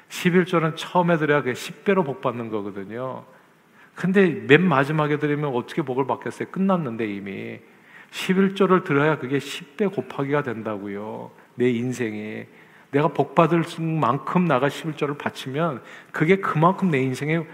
11조는 0.09 0.75
처음에 0.75 1.17
드려야 1.17 1.41
그게 1.41 1.53
10배로 1.53 2.05
복 2.05 2.21
받는 2.21 2.49
거거든요. 2.49 3.23
근데 3.95 4.29
맨 4.47 4.67
마지막에 4.67 5.17
드리면 5.17 5.55
어떻게 5.55 5.81
복을 5.81 6.05
받겠어요? 6.07 6.49
끝났는데 6.51 7.05
이미. 7.05 7.59
11조를 8.11 8.83
들어야 8.83 9.17
그게 9.17 9.37
10배 9.37 9.93
곱하기가 9.93 10.43
된다고요. 10.43 11.31
내 11.55 11.69
인생에. 11.69 12.47
내가 12.91 13.09
복 13.09 13.35
받을 13.35 13.63
만큼 13.79 14.45
나가 14.45 14.67
11조를 14.67 15.17
바치면 15.17 15.81
그게 16.11 16.37
그만큼 16.37 16.89
내 16.89 16.99
인생에 17.01 17.45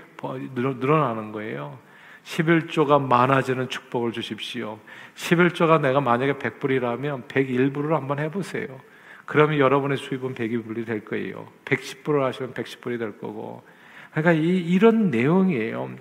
늘어나는 0.55 1.31
거예요. 1.31 1.77
11조가 2.23 3.01
많아지는 3.01 3.69
축복을 3.69 4.11
주십시오. 4.11 4.79
11조가 5.15 5.81
내가 5.81 6.01
만약에 6.01 6.33
100불이라면 6.33 7.27
101불을 7.27 7.89
한번 7.89 8.19
해보세요. 8.19 8.67
그러면 9.25 9.59
여러분의 9.59 9.97
수입은 9.97 10.35
102불이 10.35 10.85
될 10.85 11.05
거예요. 11.05 11.47
110불을 11.65 12.21
하시면 12.21 12.53
110불이 12.53 12.97
될 12.97 13.17
거고. 13.17 13.63
그러니까 14.11 14.31
이, 14.31 14.57
이런 14.57 15.11
내용이에요. 15.11 15.95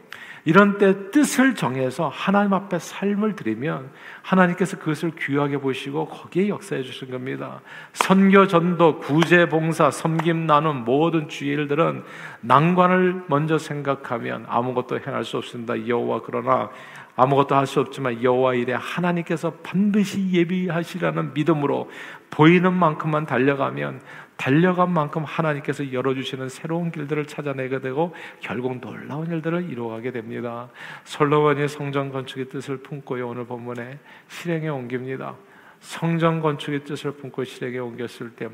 이런 0.47 0.77
때 0.77 1.11
뜻을 1.11 1.55
정해서 1.55 2.09
하나님 2.09 2.53
앞에 2.53 2.79
삶을 2.79 3.35
드리면 3.35 3.91
하나님께서 4.23 4.79
그것을 4.79 5.13
귀하게 5.19 5.57
보시고 5.59 6.07
거기에 6.07 6.49
역사해 6.49 6.83
주신 6.83 7.11
겁니다. 7.11 7.61
선교, 7.95 8.47
전도, 8.47 8.99
구제, 8.99 9.49
봉사, 9.49 9.91
섬김, 9.91 10.47
나눔 10.47 10.85
모든 10.85 11.29
주의 11.29 11.53
일들은 11.53 12.05
난관을 12.43 13.25
먼저 13.29 13.57
생각하면 13.57 14.45
아무것도 14.49 15.01
행할 15.01 15.25
수 15.25 15.39
없습니다. 15.39 15.89
여호와 15.89 16.21
그러나 16.27 16.71
아무것도 17.17 17.55
할 17.55 17.67
수 17.67 17.81
없지만 17.81 18.23
여호와 18.23 18.55
일에 18.55 18.75
하나님께서 18.75 19.53
반드시 19.63 20.31
예비하시라는 20.33 21.33
믿음으로 21.33 21.91
보이는 22.31 22.73
만큼만 22.73 23.27
달려가면 23.27 24.01
달려간 24.37 24.93
만큼 24.93 25.25
하나님께서 25.25 25.93
열어주시는 25.93 26.49
새로운 26.49 26.91
길들을 26.91 27.27
찾아내게 27.27 27.81
되고 27.81 28.15
결국 28.41 28.81
놀라운 28.81 29.31
일들을 29.31 29.71
이루어가게 29.71 30.11
됩니다. 30.11 30.69
솔로몬이 31.05 31.69
성전 31.69 32.11
건축의 32.11 32.49
뜻을 32.49 32.79
품고요 32.79 33.29
오늘 33.29 33.47
본문에 33.47 33.99
실행에 34.29 34.69
옮깁니다. 34.69 35.37
성전 35.81 36.41
건축의 36.41 36.85
뜻을 36.85 37.13
품고 37.13 37.45
실행에 37.45 37.79
옮겼을 37.79 38.31
때 38.31 38.49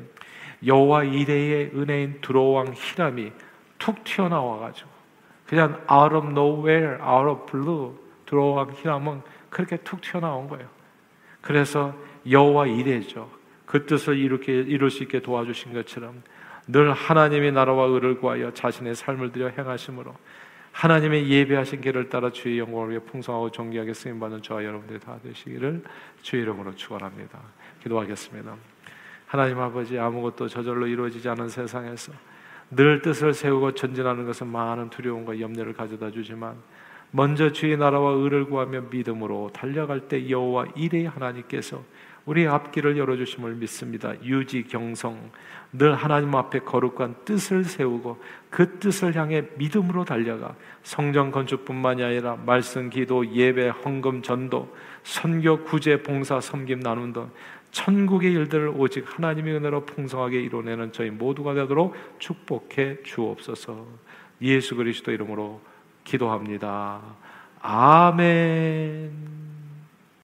여호와 0.65 1.03
이레의 1.05 1.71
은혜인 1.73 2.19
두로왕 2.21 2.73
히람이 2.75 3.31
툭 3.79 4.03
튀어나와 4.03 4.59
가지고 4.59 4.89
그냥 5.47 5.81
out 5.91 6.15
of 6.15 6.27
nowhere, 6.27 7.01
out 7.01 7.29
of 7.29 7.45
blue 7.51 7.93
두로왕 8.25 8.73
히람은 8.73 9.21
그렇게 9.49 9.77
툭 9.77 10.01
튀어나온 10.01 10.47
거예요. 10.47 10.67
그래서 11.41 11.93
여호와 12.29 12.67
이레죠. 12.67 13.40
그 13.71 13.85
뜻을 13.85 14.17
이렇게 14.17 14.51
이룰 14.51 14.91
수 14.91 15.01
있게 15.03 15.21
도와주신 15.21 15.73
것처럼 15.73 16.23
늘 16.67 16.91
하나님의 16.91 17.53
나라와 17.53 17.85
의를 17.85 18.17
구하여 18.17 18.51
자신의 18.53 18.95
삶을 18.95 19.31
들여 19.31 19.53
행하심으로 19.57 20.13
하나님의 20.73 21.29
예배하신 21.29 21.79
길을 21.79 22.09
따라 22.09 22.29
주의 22.31 22.59
영광을 22.59 22.89
위해 22.89 22.99
풍성하고 22.99 23.49
존귀하게 23.51 23.93
쓰임 23.93 24.19
받는 24.19 24.41
저와 24.41 24.65
여러분들이 24.65 24.99
다 24.99 25.17
되시기를 25.23 25.83
주의 26.21 26.41
이름으로 26.41 26.75
축원합니다. 26.75 27.39
기도하겠습니다. 27.81 28.57
하나님 29.25 29.57
아버지 29.59 29.97
아무것도 29.97 30.49
저절로 30.49 30.85
이루어지지 30.85 31.29
않은 31.29 31.47
세상에서 31.47 32.11
늘 32.71 33.01
뜻을 33.01 33.33
세우고 33.33 33.75
전진하는 33.75 34.25
것은 34.25 34.47
많은 34.47 34.89
두려움과 34.89 35.39
염려를 35.39 35.71
가져다 35.71 36.11
주지만 36.11 36.57
먼저 37.11 37.53
주의 37.53 37.77
나라와 37.77 38.11
의를 38.11 38.43
구하며 38.45 38.87
믿음으로 38.91 39.51
달려갈 39.53 40.09
때 40.09 40.29
여호와 40.29 40.65
이레 40.75 41.05
하나님께서 41.05 41.81
우리 42.25 42.47
앞길을 42.47 42.97
열어주심을 42.97 43.55
믿습니다. 43.55 44.13
유지 44.23 44.63
경성 44.63 45.31
늘 45.73 45.95
하나님 45.95 46.35
앞에 46.35 46.59
거룩한 46.59 47.15
뜻을 47.25 47.63
세우고 47.63 48.21
그 48.49 48.79
뜻을 48.79 49.15
향해 49.15 49.45
믿음으로 49.55 50.03
달려가 50.03 50.55
성전 50.83 51.31
건축뿐만이 51.31 52.03
아니라 52.03 52.35
말씀, 52.35 52.89
기도, 52.89 53.25
예배, 53.33 53.69
헌금, 53.69 54.21
전도, 54.21 54.75
선교, 55.03 55.63
구제, 55.63 56.03
봉사, 56.03 56.41
섬김 56.41 56.81
나눔 56.81 57.13
등 57.13 57.29
천국의 57.71 58.33
일들을 58.33 58.73
오직 58.75 59.05
하나님의 59.07 59.55
은혜로 59.55 59.85
풍성하게 59.85 60.41
이루어내는 60.41 60.91
저희 60.91 61.09
모두가 61.09 61.53
되도록 61.53 61.95
축복해 62.19 63.03
주옵소서. 63.03 63.85
예수 64.41 64.75
그리스도 64.75 65.11
이름으로 65.11 65.61
기도합니다. 66.03 67.01
아멘. 67.61 69.50